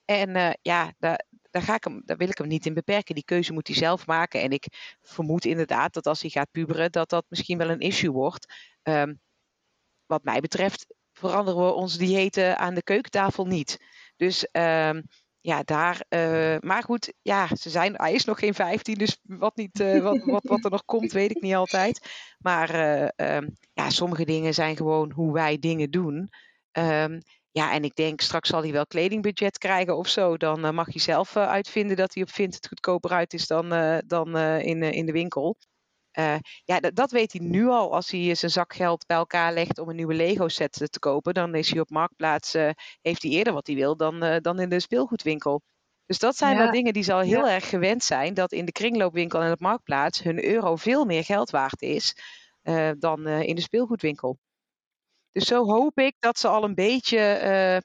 En 0.04 0.58
ja, 0.62 0.92
daar, 0.98 1.24
daar, 1.50 1.62
ga 1.62 1.74
ik 1.74 1.84
hem, 1.84 2.02
daar 2.04 2.16
wil 2.16 2.28
ik 2.28 2.38
hem 2.38 2.48
niet 2.48 2.66
in 2.66 2.74
beperken. 2.74 3.14
Die 3.14 3.24
keuze 3.24 3.52
moet 3.52 3.66
hij 3.66 3.76
zelf 3.76 4.06
maken. 4.06 4.40
En 4.40 4.50
ik 4.50 4.96
vermoed 5.02 5.44
inderdaad 5.44 5.92
dat 5.92 6.06
als 6.06 6.20
hij 6.20 6.30
gaat 6.30 6.50
puberen, 6.50 6.92
dat 6.92 7.08
dat 7.08 7.24
misschien 7.28 7.58
wel 7.58 7.70
een 7.70 7.80
issue 7.80 8.10
wordt. 8.10 8.54
Um, 8.82 9.20
wat 10.06 10.24
mij 10.24 10.40
betreft 10.40 10.86
veranderen 11.12 11.64
we 11.64 11.72
onze 11.72 11.98
diëten 11.98 12.58
aan 12.58 12.74
de 12.74 12.82
keukentafel 12.82 13.46
niet. 13.46 13.78
Dus 14.16 14.46
ehm, 14.50 15.02
ja, 15.40 15.62
daar. 15.62 16.04
Uh, 16.08 16.56
maar 16.60 16.82
goed, 16.82 17.12
ja, 17.22 17.56
ze 17.56 17.70
zijn, 17.70 17.94
hij 17.96 18.12
is 18.12 18.24
nog 18.24 18.38
geen 18.38 18.54
15, 18.54 18.94
dus 18.94 19.20
wat, 19.22 19.56
niet, 19.56 19.80
uh, 19.80 20.02
wat, 20.02 20.24
wat, 20.24 20.44
wat 20.44 20.64
er 20.64 20.70
nog 20.70 20.84
komt, 20.84 21.12
weet 21.20 21.30
ik 21.30 21.40
niet 21.40 21.54
altijd. 21.54 22.08
Maar 22.38 22.74
uh, 22.74 23.36
um, 23.36 23.56
ja, 23.72 23.90
sommige 23.90 24.24
dingen 24.24 24.54
zijn 24.54 24.76
gewoon 24.76 25.12
hoe 25.12 25.32
wij 25.32 25.58
dingen 25.58 25.90
doen. 25.90 26.30
Um, 26.72 27.20
ja, 27.50 27.72
en 27.72 27.84
ik 27.84 27.94
denk 27.94 28.20
straks 28.20 28.48
zal 28.48 28.62
hij 28.62 28.72
wel 28.72 28.86
kledingbudget 28.86 29.58
krijgen 29.58 29.96
of 29.96 30.08
zo. 30.08 30.36
Dan 30.36 30.74
mag 30.74 30.86
hij 30.86 31.00
zelf 31.00 31.36
uitvinden 31.36 31.96
dat 31.96 32.14
hij 32.14 32.22
op 32.22 32.30
vindt 32.30 32.54
het 32.54 32.66
goedkoper 32.68 33.10
uit 33.10 33.32
is 33.32 33.46
dan, 33.46 33.68
dan 34.06 34.38
in, 34.38 34.82
in 34.82 35.06
de 35.06 35.12
winkel. 35.12 35.56
Uh, 36.18 36.36
ja, 36.64 36.80
dat 36.80 37.10
weet 37.10 37.32
hij 37.32 37.46
nu 37.46 37.66
al. 37.66 37.94
Als 37.94 38.10
hij 38.10 38.34
zijn 38.34 38.50
zakgeld 38.50 39.06
bij 39.06 39.16
elkaar 39.16 39.52
legt 39.52 39.78
om 39.78 39.88
een 39.88 39.96
nieuwe 39.96 40.14
Lego 40.14 40.48
set 40.48 40.72
te 40.72 40.98
kopen, 40.98 41.34
dan 41.34 41.54
is 41.54 41.70
hij 41.70 41.80
op 41.80 41.90
marktplaats, 41.90 42.54
uh, 42.54 42.70
heeft 43.00 43.22
hij 43.22 43.30
eerder 43.30 43.52
wat 43.52 43.66
hij 43.66 43.76
wil 43.76 43.96
dan, 43.96 44.24
uh, 44.24 44.36
dan 44.40 44.60
in 44.60 44.68
de 44.68 44.80
speelgoedwinkel. 44.80 45.62
Dus 46.06 46.18
dat 46.18 46.36
zijn 46.36 46.56
ja. 46.56 46.62
wel 46.62 46.70
dingen 46.70 46.92
die 46.92 47.02
ze 47.02 47.12
al 47.12 47.20
heel 47.20 47.46
ja. 47.46 47.54
erg 47.54 47.68
gewend 47.68 48.04
zijn, 48.04 48.34
dat 48.34 48.52
in 48.52 48.64
de 48.64 48.72
kringloopwinkel 48.72 49.40
en 49.40 49.52
op 49.52 49.60
marktplaats 49.60 50.22
hun 50.22 50.44
euro 50.44 50.76
veel 50.76 51.04
meer 51.04 51.24
geld 51.24 51.50
waard 51.50 51.82
is 51.82 52.16
dan 52.98 53.26
in 53.26 53.54
de 53.54 53.60
speelgoedwinkel. 53.60 54.38
Dus 55.32 55.44
zo 55.44 55.64
hoop 55.64 55.98
ik 55.98 56.14
dat 56.18 56.38
ze 56.38 56.48
al 56.48 56.64
een 56.64 56.74
beetje 56.74 57.82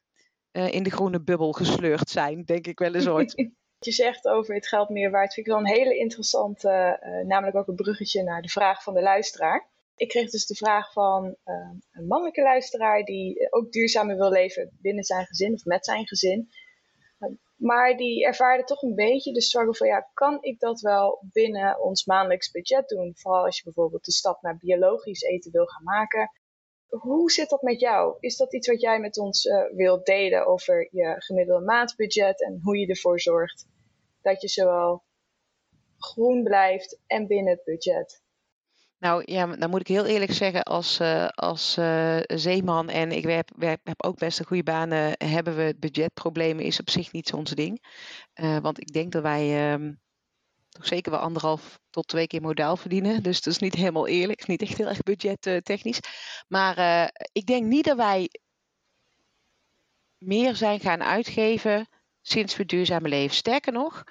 in 0.51 0.83
de 0.83 0.89
groene 0.89 1.21
bubbel 1.21 1.51
gesleurd 1.51 2.09
zijn, 2.09 2.43
denk 2.43 2.67
ik 2.67 2.79
wel 2.79 2.93
eens 2.93 3.07
ooit. 3.07 3.33
je 3.85 3.91
zegt 3.91 4.27
over 4.27 4.55
het 4.55 4.67
geld 4.67 4.89
meer 4.89 5.11
waard, 5.11 5.33
vind 5.33 5.47
ik 5.47 5.51
wel 5.53 5.61
een 5.61 5.67
hele 5.67 5.97
interessante, 5.97 6.99
uh, 7.03 7.27
namelijk 7.27 7.57
ook 7.57 7.67
een 7.67 7.75
bruggetje 7.75 8.23
naar 8.23 8.41
de 8.41 8.49
vraag 8.49 8.83
van 8.83 8.93
de 8.93 9.01
luisteraar. 9.01 9.69
Ik 9.95 10.07
kreeg 10.07 10.29
dus 10.29 10.45
de 10.45 10.55
vraag 10.55 10.91
van 10.91 11.35
uh, 11.45 11.69
een 11.91 12.07
mannelijke 12.07 12.41
luisteraar 12.41 13.03
die 13.03 13.51
ook 13.51 13.71
duurzamer 13.71 14.15
wil 14.17 14.31
leven 14.31 14.77
binnen 14.81 15.03
zijn 15.03 15.25
gezin 15.25 15.53
of 15.53 15.65
met 15.65 15.85
zijn 15.85 16.07
gezin. 16.07 16.49
Maar 17.55 17.97
die 17.97 18.25
ervaarde 18.25 18.63
toch 18.63 18.81
een 18.81 18.95
beetje 18.95 19.33
de 19.33 19.41
struggle 19.41 19.75
van 19.75 19.87
ja, 19.87 20.09
kan 20.13 20.37
ik 20.41 20.59
dat 20.59 20.81
wel 20.81 21.23
binnen 21.31 21.81
ons 21.81 22.05
maandelijks 22.05 22.51
budget 22.51 22.87
doen? 22.87 23.13
Vooral 23.15 23.45
als 23.45 23.57
je 23.57 23.63
bijvoorbeeld 23.63 24.05
de 24.05 24.11
stap 24.11 24.41
naar 24.41 24.57
biologisch 24.57 25.21
eten 25.21 25.51
wil 25.51 25.65
gaan 25.65 25.83
maken. 25.83 26.31
Hoe 26.87 27.31
zit 27.31 27.49
dat 27.49 27.61
met 27.61 27.79
jou? 27.79 28.17
Is 28.19 28.37
dat 28.37 28.53
iets 28.53 28.67
wat 28.67 28.81
jij 28.81 28.99
met 28.99 29.17
ons 29.17 29.45
uh, 29.45 29.63
wilt 29.71 30.05
delen 30.05 30.45
over 30.45 30.87
je 30.91 31.15
gemiddelde 31.17 31.65
maandbudget 31.65 32.43
en 32.43 32.59
hoe 32.63 32.77
je 32.77 32.87
ervoor 32.87 33.19
zorgt 33.19 33.67
dat 34.25 34.41
je 34.41 34.47
zowel 34.47 35.03
groen 35.97 36.43
blijft 36.43 36.99
en 37.07 37.27
binnen 37.27 37.53
het 37.53 37.63
budget? 37.63 38.23
Nou 38.97 39.23
ja, 39.25 39.45
dan 39.55 39.69
moet 39.69 39.79
ik 39.79 39.87
heel 39.87 40.05
eerlijk 40.05 40.31
zeggen, 40.31 40.63
als, 40.63 40.99
uh, 40.99 41.27
als 41.27 41.77
uh, 41.77 42.19
zeeman 42.27 42.89
en 42.89 43.11
ik 43.11 43.23
heb, 43.23 43.49
heb 43.59 44.03
ook 44.03 44.17
best 44.17 44.39
een 44.39 44.45
goede 44.45 44.63
banen, 44.63 45.13
hebben 45.17 45.55
we 45.55 45.75
budgetproblemen, 45.79 46.63
is 46.63 46.79
op 46.79 46.89
zich 46.89 47.11
niet 47.11 47.33
ons 47.33 47.51
ding. 47.51 47.83
Uh, 48.35 48.57
want 48.57 48.79
ik 48.79 48.93
denk 48.93 49.11
dat 49.11 49.21
wij 49.21 49.73
um, 49.73 50.01
toch 50.69 50.87
zeker 50.87 51.11
wel 51.11 51.19
anderhalf 51.19 51.79
tot 51.89 52.07
twee 52.07 52.27
keer 52.27 52.41
modaal 52.41 52.77
verdienen. 52.77 53.23
Dus 53.23 53.41
dat 53.41 53.53
is 53.53 53.59
niet 53.59 53.75
helemaal 53.75 54.07
eerlijk, 54.07 54.47
niet 54.47 54.61
echt 54.61 54.77
heel 54.77 54.87
erg 54.87 55.03
budgettechnisch. 55.03 55.99
Maar 56.47 57.11
ik 57.31 57.45
denk 57.45 57.65
niet 57.65 57.85
dat 57.85 57.97
wij 57.97 58.29
meer 60.17 60.55
zijn 60.55 60.79
gaan 60.79 61.03
uitgeven 61.03 61.87
sinds 62.21 62.55
we 62.55 62.65
duurzaam 62.65 63.07
leven. 63.07 63.35
Sterker 63.35 63.73
nog, 63.73 64.03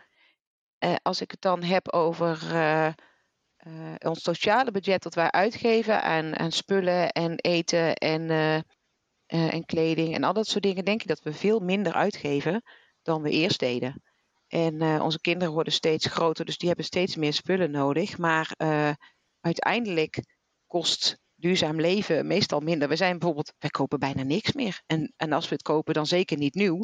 uh, 0.85 0.95
als 1.03 1.21
ik 1.21 1.31
het 1.31 1.41
dan 1.41 1.63
heb 1.63 1.93
over 1.93 2.43
uh, 2.53 2.89
uh, 3.67 3.95
ons 3.99 4.23
sociale 4.23 4.71
budget 4.71 5.03
dat 5.03 5.15
wij 5.15 5.31
uitgeven 5.31 6.03
aan, 6.03 6.39
aan 6.39 6.53
spullen 6.53 7.13
en 7.13 7.37
eten 7.37 7.95
en, 7.95 8.31
en 9.27 9.65
kleding 9.65 10.15
en 10.15 10.25
al 10.25 10.33
dat 10.33 10.47
soort 10.47 10.63
dingen, 10.63 10.85
denk 10.85 11.01
ik 11.01 11.09
dat 11.09 11.23
we 11.23 11.33
veel 11.33 11.61
minder 11.61 11.93
uitgeven 11.93 12.63
dan 13.03 13.23
we 13.23 13.31
eerst 13.31 13.61
deden. 13.61 14.03
En 14.49 15.01
onze 15.01 15.21
kinderen 15.21 15.55
worden 15.55 15.73
steeds 15.73 16.07
groter, 16.07 16.45
dus 16.45 16.59
die 16.59 16.69
hebben 16.69 16.87
steeds 16.87 17.17
meer 17.17 17.33
spullen 17.33 17.71
nodig. 17.71 18.19
Maar 18.19 18.55
uiteindelijk 19.41 20.23
kost 20.67 21.19
duurzaam 21.35 21.81
leven 21.81 22.27
meestal 22.27 22.61
minder. 22.61 22.89
We 22.89 22.97
zijn 22.97 23.19
bijvoorbeeld, 23.19 23.53
wij 23.59 23.71
kopen 23.71 23.99
bijna 23.99 24.23
niks 24.23 24.53
meer. 24.53 24.83
En, 24.87 25.13
en 25.17 25.33
als 25.33 25.49
we 25.49 25.55
het 25.55 25.63
kopen, 25.63 25.95
dan 25.95 26.07
zeker 26.07 26.37
niet 26.39 26.55
nieuw. 26.55 26.81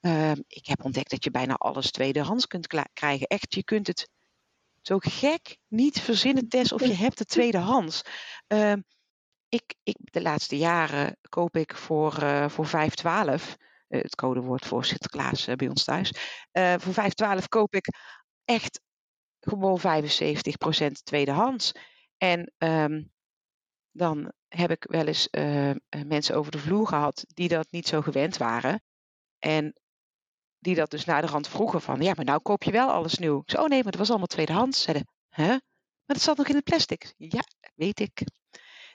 Uh, 0.00 0.32
ik 0.32 0.66
heb 0.66 0.84
ontdekt 0.84 1.10
dat 1.10 1.24
je 1.24 1.30
bijna 1.30 1.54
alles 1.54 1.90
tweedehands 1.90 2.46
kunt 2.46 2.66
krijgen. 2.92 3.26
Echt, 3.26 3.54
je 3.54 3.64
kunt 3.64 3.86
het 3.86 4.08
zo 4.80 4.96
gek 4.98 5.58
niet 5.68 6.00
verzinnen, 6.00 6.48
Tess, 6.48 6.72
of 6.72 6.86
je 6.86 6.94
hebt 7.04 7.18
het 7.18 7.28
tweedehands. 7.28 8.02
Uh, 8.48 8.72
ik, 9.48 9.74
ik, 9.82 9.96
de 9.98 10.22
laatste 10.22 10.56
jaren 10.56 11.18
koop 11.28 11.56
ik 11.56 11.76
voor, 11.76 12.22
uh, 12.22 12.48
voor 12.48 12.66
5,12 12.66 12.72
uh, 12.72 14.02
het 14.02 14.14
codewoord 14.14 14.66
voor 14.66 14.84
Sinterklaas 14.84 15.48
uh, 15.48 15.54
bij 15.54 15.68
ons 15.68 15.84
thuis. 15.84 16.12
Voor 16.52 16.94
5,12 17.40 17.44
koop 17.48 17.74
ik 17.74 17.88
echt 18.44 18.80
gewoon 19.40 19.80
75% 19.80 20.90
tweedehands. 21.02 21.72
En 22.16 22.52
um, 22.58 23.12
dan 23.90 24.32
heb 24.48 24.70
ik 24.70 24.84
wel 24.88 25.06
eens 25.06 25.28
uh, 25.30 25.70
mensen 26.06 26.36
over 26.36 26.52
de 26.52 26.58
vloer 26.58 26.86
gehad 26.86 27.24
die 27.26 27.48
dat 27.48 27.66
niet 27.70 27.88
zo 27.88 28.00
gewend 28.00 28.36
waren. 28.36 28.82
En 29.38 29.80
die 30.66 30.74
dat 30.74 30.90
dus 30.90 31.04
naar 31.04 31.20
de 31.20 31.28
rand 31.28 31.48
vroegen 31.48 31.80
van, 31.80 32.00
ja, 32.00 32.12
maar 32.16 32.24
nou 32.24 32.40
koop 32.40 32.62
je 32.62 32.70
wel 32.70 32.90
alles 32.90 33.18
nieuw. 33.18 33.42
Ik 33.46 33.58
oh 33.58 33.66
nee, 33.66 33.82
maar 33.82 33.90
dat 33.90 34.00
was 34.00 34.08
allemaal 34.08 34.26
tweedehands. 34.26 34.82
Zeiden, 34.82 35.06
hè? 35.28 35.46
Maar 35.46 36.16
dat 36.16 36.20
zat 36.20 36.36
nog 36.36 36.48
in 36.48 36.54
het 36.54 36.64
plastic. 36.64 37.14
Ja, 37.16 37.42
weet 37.74 38.00
ik. 38.00 38.22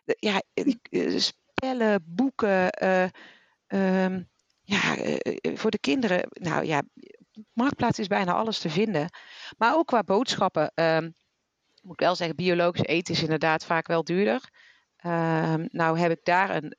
Ja, 0.04 0.42
eh, 0.54 1.20
spellen, 1.20 2.04
boeken, 2.06 2.84
uh, 2.84 4.04
um, 4.04 4.30
ja, 4.62 4.96
voor 5.54 5.72
de 5.72 5.80
kinderen. 5.80 6.28
Nou 6.30 6.66
ja, 6.66 6.82
marktplaats 7.54 8.00
is 8.00 8.08
bijna 8.08 8.34
alles 8.34 8.60
te 8.60 8.70
vinden. 8.70 9.10
Maar 9.58 9.76
ook 9.76 9.88
qua 9.88 10.04
boodschappen. 10.04 10.72
Um, 10.76 11.16
moet 11.82 11.94
ik 11.94 12.00
wel 12.00 12.16
zeggen, 12.16 12.36
biologisch 12.36 12.86
eten 12.86 13.14
is 13.14 13.22
inderdaad 13.22 13.66
vaak 13.66 13.88
wel 13.88 14.04
duurder. 14.04 14.50
Uh, 15.06 15.54
nou 15.68 16.00
heb 16.00 16.12
ik 16.12 16.24
daar 16.24 16.64
een, 16.64 16.76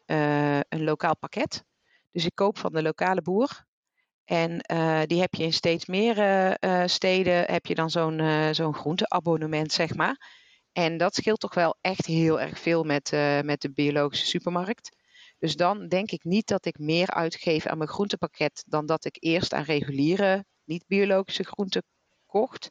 een 0.69 0.85
lokaal 0.85 1.17
pakket. 1.17 1.65
Dus 2.11 2.25
ik 2.25 2.35
koop 2.35 2.59
van 2.59 2.73
de 2.73 2.83
lokale 2.83 3.23
boer. 3.23 3.71
En 4.25 4.65
uh, 4.73 5.03
die 5.07 5.21
heb 5.21 5.35
je 5.35 5.43
in 5.43 5.53
steeds 5.53 5.87
meer 5.87 6.17
uh, 6.65 6.83
steden, 6.87 7.53
heb 7.53 7.67
je 7.67 7.75
dan 7.75 7.91
zo'n 7.91 8.21
zo'n 8.55 8.75
groenteabonnement, 8.75 9.73
zeg 9.73 9.95
maar. 9.95 10.41
En 10.73 10.97
dat 10.97 11.15
scheelt 11.15 11.41
toch 11.41 11.55
wel 11.55 11.77
echt 11.81 12.07
heel 12.07 12.41
erg 12.41 12.59
veel 12.59 12.85
met, 12.85 13.11
met 13.43 13.61
de 13.61 13.73
biologische 13.73 14.27
supermarkt. 14.27 14.97
Dus 15.39 15.57
dan 15.57 15.89
denk 15.89 16.11
ik 16.11 16.25
niet 16.25 16.47
dat 16.47 16.65
ik 16.65 16.79
meer 16.79 17.11
uitgeef 17.11 17.67
aan 17.67 17.79
mijn 17.79 17.91
groentepakket 17.91 18.65
dan 18.67 18.87
dat 18.87 19.05
ik 19.05 19.17
eerst 19.21 19.53
aan 19.53 19.63
reguliere, 19.63 20.45
niet-biologische 20.65 21.45
groenten 21.45 21.85
kocht. 22.27 22.71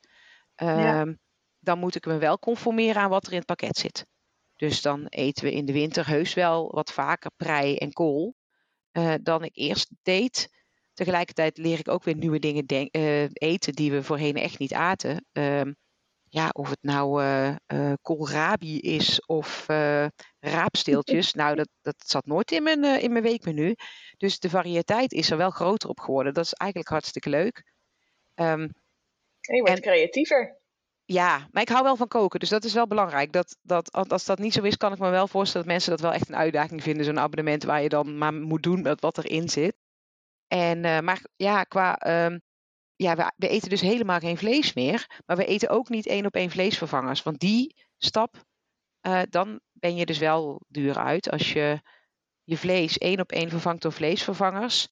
Ja. 0.55 1.01
Ehm, 1.01 1.13
dan 1.59 1.79
moet 1.79 1.95
ik 1.95 2.05
me 2.05 2.17
wel 2.17 2.39
conformeren 2.39 3.01
aan 3.01 3.09
wat 3.09 3.25
er 3.25 3.31
in 3.31 3.37
het 3.37 3.45
pakket 3.45 3.77
zit. 3.77 4.05
Dus 4.55 4.81
dan 4.81 5.05
eten 5.05 5.43
we 5.43 5.51
in 5.51 5.65
de 5.65 5.73
winter 5.73 6.07
heus 6.07 6.33
wel 6.33 6.71
wat 6.71 6.91
vaker 6.91 7.31
prei 7.35 7.75
en 7.75 7.91
kool 7.91 8.35
dan 9.21 9.43
ik 9.43 9.55
eerst 9.57 9.91
deed. 10.01 10.49
Tegelijkertijd 11.01 11.57
leer 11.57 11.79
ik 11.79 11.87
ook 11.87 12.03
weer 12.03 12.15
nieuwe 12.15 12.39
dingen 12.39 12.65
uh, 12.67 13.23
eten 13.33 13.73
die 13.73 13.91
we 13.91 14.03
voorheen 14.03 14.35
echt 14.35 14.59
niet 14.59 14.73
aten. 14.73 15.25
Uh, 15.33 15.61
ja, 16.23 16.49
of 16.51 16.69
het 16.69 16.77
nou 16.81 17.23
uh, 17.23 17.93
koolrabi 18.01 18.79
is 18.79 19.25
of 19.25 19.65
raapsteeltjes. 20.39 21.33
nou, 21.41 21.55
dat, 21.55 21.69
dat 21.81 21.95
zat 21.97 22.25
nooit 22.25 22.51
in 22.51 22.63
mijn, 22.63 22.83
in 23.01 23.11
mijn 23.11 23.23
weekmenu. 23.23 23.75
Dus 24.17 24.39
de 24.39 24.49
variëteit 24.49 25.11
is 25.11 25.31
er 25.31 25.37
wel 25.37 25.49
groter 25.49 25.89
op 25.89 25.99
geworden. 25.99 26.33
Dat 26.33 26.45
is 26.45 26.53
eigenlijk 26.53 26.91
hartstikke 26.91 27.29
leuk. 27.29 27.63
Um, 28.35 28.61
je 29.39 29.61
wordt 29.61 29.69
en, 29.69 29.81
creatiever. 29.81 30.59
Ja, 31.05 31.47
maar 31.51 31.61
ik 31.61 31.69
hou 31.69 31.83
wel 31.83 31.95
van 31.95 32.07
koken, 32.07 32.39
dus 32.39 32.49
dat 32.49 32.63
is 32.63 32.73
wel 32.73 32.87
belangrijk. 32.87 33.31
Dat, 33.31 33.57
dat, 33.61 33.91
als 33.91 34.25
dat 34.25 34.39
niet 34.39 34.53
zo 34.53 34.61
is, 34.61 34.77
kan 34.77 34.93
ik 34.93 34.99
me 34.99 35.09
wel 35.09 35.27
voorstellen 35.27 35.65
dat 35.65 35.75
mensen 35.75 35.91
dat 35.91 36.01
wel 36.01 36.13
echt 36.13 36.29
een 36.29 36.35
uitdaging 36.35 36.83
vinden. 36.83 37.05
Zo'n 37.05 37.19
abonnement 37.19 37.63
waar 37.63 37.81
je 37.81 37.89
dan 37.89 38.17
maar 38.17 38.33
moet 38.33 38.63
doen 38.63 38.81
met 38.81 39.01
wat 39.01 39.17
erin 39.17 39.49
zit. 39.49 39.75
En, 40.51 40.85
uh, 40.85 40.99
maar 40.99 41.21
ja, 41.35 41.63
qua. 41.63 41.99
Um, 42.25 42.41
ja, 42.95 43.15
we, 43.15 43.31
we, 43.35 43.47
eten 43.47 43.69
dus 43.69 43.81
helemaal 43.81 44.19
geen 44.19 44.37
vlees 44.37 44.73
meer. 44.73 45.21
Maar 45.25 45.37
we 45.37 45.45
eten 45.45 45.69
ook 45.69 45.89
niet 45.89 46.07
één 46.07 46.25
op 46.25 46.35
één 46.35 46.49
vleesvervangers. 46.49 47.23
Want 47.23 47.39
die 47.39 47.75
stap, 47.97 48.43
uh, 49.01 49.21
dan 49.29 49.59
ben 49.71 49.95
je 49.95 50.05
dus 50.05 50.17
wel 50.17 50.61
duur 50.67 50.97
uit. 50.97 51.29
Als 51.29 51.53
je 51.53 51.81
je 52.43 52.57
vlees 52.57 52.97
één 52.97 53.19
op 53.19 53.31
één 53.31 53.49
vervangt 53.49 53.81
door 53.81 53.91
vleesvervangers. 53.91 54.87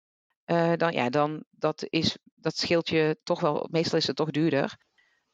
Uh, 0.45 0.73
dan 0.75 0.91
ja, 0.91 1.09
dan 1.09 1.43
dat, 1.49 1.85
is, 1.89 2.17
dat 2.35 2.57
scheelt 2.57 2.89
je 2.89 3.19
toch 3.23 3.39
wel. 3.39 3.67
Meestal 3.71 3.97
is 3.97 4.07
het 4.07 4.15
toch 4.15 4.31
duurder. 4.31 4.77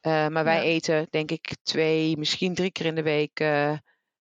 Maar 0.02 0.44
wij 0.44 0.56
ja. 0.56 0.62
eten, 0.62 1.08
denk 1.10 1.32
ik, 1.32 1.56
twee, 1.64 2.18
misschien 2.18 2.54
drie 2.54 2.72
keer 2.72 2.86
in 2.86 2.96
de 2.96 3.04
week 3.04 3.46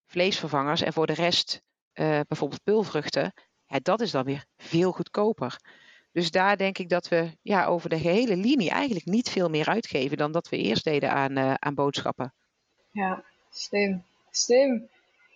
vleesvervangers. 0.07 0.83
En 0.83 0.93
voor 0.93 1.07
de 1.07 1.13
rest, 1.13 1.63
bijvoorbeeld 1.93 2.63
pulvruchten, 2.63 3.33
ja, 3.67 3.79
dat 3.83 4.01
is 4.01 4.11
dan 4.11 4.25
weer 4.25 4.45
veel 4.57 4.93
goedkoper. 4.93 5.57
Dus 6.15 6.31
daar 6.31 6.57
denk 6.57 6.79
ik 6.79 6.89
dat 6.89 7.09
we 7.09 7.37
ja, 7.43 7.67
over 7.67 7.89
de 7.89 7.99
gehele 7.99 8.37
linie 8.37 8.71
eigenlijk 8.71 9.07
niet 9.07 9.31
veel 9.31 9.49
meer 9.49 9.69
uitgeven 9.69 10.17
dan 10.17 10.33
dat 10.33 10.49
we 10.49 10.57
eerst 10.57 10.85
deden 10.85 11.11
aan, 11.11 11.63
aan 11.63 11.75
boodschappen. 11.75 12.35
Ja, 12.91 13.25
slim. 13.51 14.05
Slim. 14.31 14.89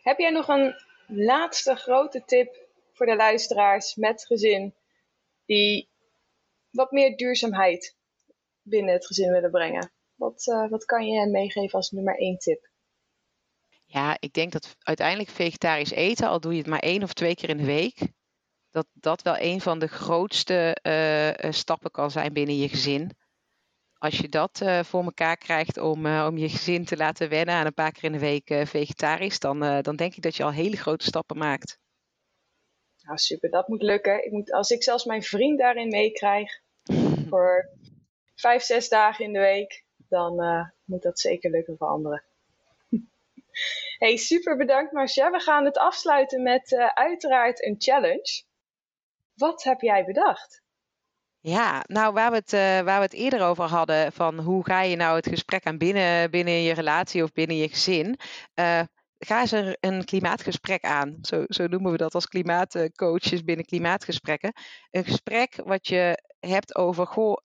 Heb 0.03 0.19
jij 0.19 0.31
nog 0.31 0.49
een 0.49 0.75
laatste 1.07 1.75
grote 1.75 2.23
tip 2.25 2.67
voor 2.93 3.07
de 3.07 3.17
luisteraars 3.17 3.95
met 3.95 4.27
gezin 4.27 4.75
die 5.47 5.89
wat 6.71 6.91
meer 6.91 7.17
duurzaamheid 7.17 7.97
binnen 8.63 8.95
het 8.95 9.07
gezin 9.07 9.33
willen 9.33 9.51
brengen. 9.51 9.93
Wat, 10.15 10.47
uh, 10.47 10.71
wat 10.71 10.85
kan 10.85 11.07
je 11.07 11.19
hen 11.19 11.31
meegeven 11.31 11.79
als 11.79 11.91
nummer 11.91 12.19
één 12.19 12.39
tip? 12.39 12.69
Ja, 13.85 14.17
ik 14.21 14.33
denk 14.33 14.53
dat 14.53 14.77
uiteindelijk 14.79 15.31
vegetarisch 15.31 15.91
eten, 15.91 16.29
al 16.29 16.41
doe 16.41 16.53
je 16.53 16.59
het 16.59 16.67
maar 16.67 16.79
één 16.79 17.03
of 17.03 17.13
twee 17.13 17.35
keer 17.35 17.49
in 17.49 17.57
de 17.57 17.65
week, 17.65 17.99
dat 18.71 18.87
dat 18.93 19.23
wel 19.23 19.39
een 19.39 19.61
van 19.61 19.79
de 19.79 19.87
grootste 19.87 20.77
uh, 20.83 21.51
stappen 21.53 21.91
kan 21.91 22.11
zijn 22.11 22.33
binnen 22.33 22.59
je 22.59 22.69
gezin. 22.69 23.17
Als 23.99 24.19
je 24.19 24.29
dat 24.29 24.61
uh, 24.63 24.83
voor 24.83 25.05
elkaar 25.05 25.37
krijgt 25.37 25.79
om, 25.79 26.07
om 26.07 26.39
je 26.39 26.49
gezin 26.49 26.85
te 26.85 26.97
laten 26.97 27.29
wennen 27.29 27.55
aan 27.55 27.67
een 27.67 27.75
paar 27.75 27.93
keer 27.93 28.05
in 28.05 28.13
de 28.13 28.19
week 28.19 28.67
vegetarisch, 28.69 29.39
dan, 29.39 29.83
dan 29.83 29.97
denk 29.97 30.15
ik 30.15 30.23
dat 30.23 30.37
je 30.37 30.45
al 30.45 30.53
hele 30.53 30.77
grote 30.77 31.05
stappen 31.05 31.39
maakt. 31.39 31.79
Nou, 33.03 33.19
super, 33.19 33.51
dat 33.51 33.69
moet 33.69 33.83
lukken. 33.83 34.25
Ik 34.25 34.33
moet, 34.33 34.53
als 34.53 34.71
ik 34.71 34.83
zelfs 34.83 35.05
mijn 35.05 35.23
vriend 35.23 35.59
daarin 35.59 35.89
meekrijg 35.89 36.61
voor 37.29 37.69
vijf, 38.35 38.63
zes 38.63 38.89
dagen 38.89 39.25
in 39.25 39.33
de 39.33 39.39
week, 39.39 39.85
dan 39.97 40.37
moet 40.85 41.03
dat 41.03 41.21
zeker 41.21 41.51
lukken 41.51 41.77
voor 41.77 41.89
anderen. 41.89 42.25
Hey, 43.99 44.17
super 44.17 44.57
bedankt 44.57 44.93
Marcia. 44.93 45.31
We 45.31 45.41
gaan 45.41 45.65
het 45.65 45.79
afsluiten 45.79 46.43
met 46.43 46.71
uh, 46.71 46.87
uiteraard 46.87 47.65
een 47.65 47.75
challenge. 47.79 48.47
Wat 49.39 49.63
heb 49.63 49.81
jij 49.81 50.05
bedacht? 50.05 50.63
Ja, 51.41 51.85
nou 51.87 52.13
waar 52.13 52.31
we, 52.31 52.37
het, 52.37 52.53
uh, 52.53 52.61
waar 52.61 52.99
we 52.99 53.05
het 53.05 53.13
eerder 53.13 53.43
over 53.43 53.65
hadden, 53.65 54.13
van 54.13 54.39
hoe 54.39 54.65
ga 54.65 54.83
je 54.83 54.97
nou 54.97 55.17
het 55.17 55.29
gesprek 55.29 55.67
aan 55.67 55.79
binnen, 55.79 56.31
binnen 56.31 56.63
je 56.63 56.73
relatie 56.73 57.23
of 57.23 57.33
binnen 57.33 57.57
je 57.57 57.69
gezin. 57.69 58.19
Uh, 58.55 58.81
ga 59.19 59.41
eens 59.41 59.51
een, 59.51 59.77
een, 59.81 60.05
klimaatgesprek 60.05 60.85
aan. 60.85 61.19
Zo, 61.21 61.45
zo 61.47 61.67
noemen 61.67 61.93
we 61.93 61.99
dat 61.99 62.15
als 62.15 62.27
klimaatcoaches 62.27 63.45
binnen 63.45 63.65
klimaatgesprekken. 63.65 64.53
Een 64.91 65.05
gesprek 65.05 65.61
wat 65.65 65.89
je 65.89 66.23
hebt 66.41 66.75
over, 66.75 67.07
goh, 67.07 67.37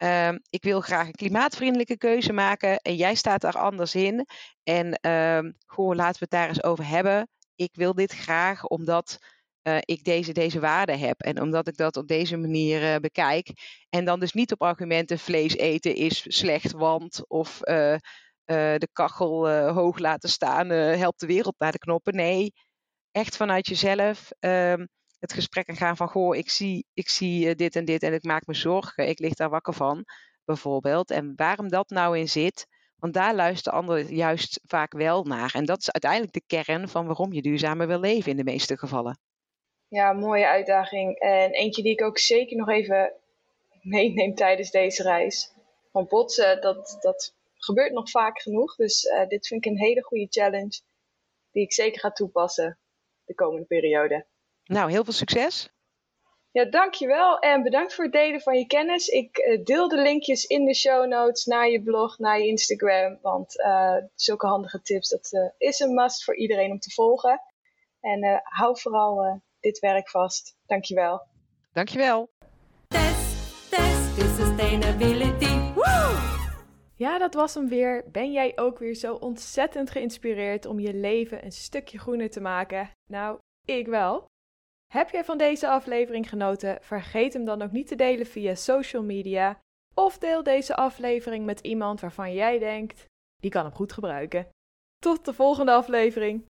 Ehm, 0.00 0.38
ik 0.50 0.62
wil 0.62 0.80
graag 0.80 1.06
een 1.06 1.12
klimaatvriendelijke 1.12 1.96
keuze 1.96 2.32
maken 2.32 2.76
en 2.76 2.96
jij 2.96 3.14
staat 3.14 3.40
daar 3.40 3.58
anders 3.58 3.94
in. 3.94 4.26
En 4.62 4.98
uh, 5.06 5.52
goh, 5.66 5.94
laten 5.94 6.12
we 6.12 6.18
het 6.20 6.30
daar 6.30 6.48
eens 6.48 6.62
over 6.62 6.86
hebben. 6.86 7.28
Ik 7.54 7.70
wil 7.74 7.94
dit 7.94 8.12
graag 8.12 8.64
omdat 8.64 9.18
uh, 9.62 9.76
ik 9.80 10.04
deze, 10.04 10.32
deze 10.32 10.60
waarde 10.60 10.96
heb 10.96 11.20
en 11.20 11.40
omdat 11.40 11.68
ik 11.68 11.76
dat 11.76 11.96
op 11.96 12.08
deze 12.08 12.36
manier 12.36 12.82
uh, 12.82 12.96
bekijk. 12.96 13.48
En 13.88 14.04
dan 14.04 14.20
dus 14.20 14.32
niet 14.32 14.52
op 14.52 14.62
argumenten 14.62 15.18
vlees 15.18 15.56
eten 15.56 15.94
is 15.94 16.24
slecht, 16.28 16.72
want 16.72 17.28
of 17.28 17.60
uh, 17.62 17.96
de 18.44 18.88
kachel 18.92 19.50
hoog 19.50 19.98
laten 19.98 20.28
staan 20.28 20.68
helpt 20.70 21.20
de 21.20 21.26
wereld 21.26 21.54
naar 21.58 21.72
de 21.72 21.78
knoppen. 21.78 22.14
Nee, 22.14 22.52
echt 23.12 23.36
vanuit 23.36 23.66
jezelf. 23.66 24.30
Ehm, 24.38 24.84
het 25.20 25.32
gesprek 25.32 25.68
aan 25.68 25.76
gaan 25.76 25.96
van, 25.96 26.08
goh, 26.08 26.36
ik 26.36 26.50
zie, 26.50 26.86
ik 26.94 27.08
zie 27.08 27.48
eh, 27.48 27.54
dit 27.54 27.76
en 27.76 27.84
dit 27.84 28.02
en 28.02 28.12
ik 28.12 28.24
maak 28.24 28.46
me 28.46 28.54
zorgen, 28.54 29.08
ik 29.08 29.18
lig 29.18 29.34
daar 29.34 29.50
wakker 29.50 29.74
van, 29.74 30.04
bijvoorbeeld. 30.44 31.10
En 31.10 31.32
waarom 31.36 31.68
dat 31.68 31.90
nou 31.90 32.18
in 32.18 32.28
zit, 32.28 32.66
want 32.96 33.14
daar 33.14 33.34
luisteren 33.34 33.78
anderen 33.78 34.14
juist 34.14 34.60
vaak 34.62 34.92
wel 34.92 35.24
naar. 35.24 35.54
En 35.54 35.64
dat 35.64 35.78
is 35.78 35.90
uiteindelijk 35.90 36.32
de 36.32 36.42
kern 36.46 36.88
van 36.88 37.06
waarom 37.06 37.32
je 37.32 37.42
duurzamer 37.42 37.86
wil 37.86 38.00
leven 38.00 38.30
in 38.30 38.36
de 38.36 38.44
meeste 38.44 38.78
gevallen. 38.78 39.18
Ja, 39.90 40.12
mooie 40.12 40.46
uitdaging. 40.46 41.18
En 41.18 41.50
eentje 41.50 41.82
die 41.82 41.92
ik 41.92 42.02
ook 42.02 42.18
zeker 42.18 42.56
nog 42.56 42.68
even 42.68 43.12
meeneem 43.82 44.34
tijdens 44.34 44.70
deze 44.70 45.02
reis. 45.02 45.52
Van 45.92 46.06
botsen, 46.08 46.60
dat, 46.60 46.98
dat 47.00 47.34
gebeurt 47.54 47.92
nog 47.92 48.10
vaak 48.10 48.40
genoeg. 48.40 48.76
Dus 48.76 49.04
uh, 49.04 49.26
dit 49.28 49.46
vind 49.46 49.64
ik 49.64 49.70
een 49.70 49.78
hele 49.78 50.02
goede 50.02 50.26
challenge 50.30 50.80
die 51.52 51.62
ik 51.62 51.72
zeker 51.72 52.00
ga 52.00 52.10
toepassen 52.10 52.78
de 53.24 53.34
komende 53.34 53.66
periode. 53.66 54.26
Nou, 54.64 54.90
heel 54.90 55.04
veel 55.04 55.12
succes. 55.12 55.70
Ja, 56.50 56.64
dankjewel 56.64 57.38
en 57.38 57.62
bedankt 57.62 57.94
voor 57.94 58.04
het 58.04 58.12
delen 58.12 58.40
van 58.40 58.58
je 58.58 58.66
kennis. 58.66 59.08
Ik 59.08 59.38
uh, 59.38 59.64
deel 59.64 59.88
de 59.88 60.00
linkjes 60.00 60.44
in 60.44 60.64
de 60.64 60.74
show 60.74 61.06
notes 61.06 61.44
naar 61.44 61.68
je 61.68 61.82
blog, 61.82 62.18
naar 62.18 62.38
je 62.38 62.46
Instagram. 62.46 63.18
Want 63.22 63.58
uh, 63.58 63.96
zulke 64.14 64.46
handige 64.46 64.82
tips, 64.82 65.08
dat 65.08 65.52
is 65.58 65.80
een 65.80 65.94
must 65.94 66.24
voor 66.24 66.36
iedereen 66.36 66.70
om 66.70 66.78
te 66.78 66.90
volgen. 66.90 67.42
En 68.00 68.40
hou 68.42 68.80
vooral 68.80 69.42
dit 69.60 69.78
werk 69.78 70.08
vast. 70.08 70.56
Dankjewel. 70.66 71.26
Dankjewel. 71.72 72.30
Test, 72.88 73.70
test, 73.70 74.16
is 74.16 74.36
sustainability. 74.36 75.72
Woo! 75.74 76.38
Ja, 76.94 77.18
dat 77.18 77.34
was 77.34 77.54
hem 77.54 77.68
weer. 77.68 78.04
Ben 78.10 78.32
jij 78.32 78.52
ook 78.56 78.78
weer 78.78 78.94
zo 78.94 79.14
ontzettend 79.14 79.90
geïnspireerd 79.90 80.66
om 80.66 80.80
je 80.80 80.94
leven 80.94 81.44
een 81.44 81.52
stukje 81.52 81.98
groener 81.98 82.30
te 82.30 82.40
maken? 82.40 82.90
Nou, 83.06 83.38
ik 83.64 83.86
wel. 83.86 84.24
Heb 84.92 85.10
jij 85.10 85.24
van 85.24 85.38
deze 85.38 85.68
aflevering 85.68 86.28
genoten? 86.28 86.78
Vergeet 86.80 87.32
hem 87.32 87.44
dan 87.44 87.62
ook 87.62 87.70
niet 87.70 87.86
te 87.86 87.94
delen 87.94 88.26
via 88.26 88.54
social 88.54 89.02
media. 89.02 89.60
Of 89.94 90.18
deel 90.18 90.42
deze 90.42 90.76
aflevering 90.76 91.44
met 91.44 91.60
iemand 91.60 92.00
waarvan 92.00 92.32
jij 92.32 92.58
denkt, 92.58 93.04
die 93.40 93.50
kan 93.50 93.64
hem 93.64 93.74
goed 93.74 93.92
gebruiken. 93.92 94.48
Tot 94.98 95.24
de 95.24 95.32
volgende 95.32 95.72
aflevering. 95.72 96.46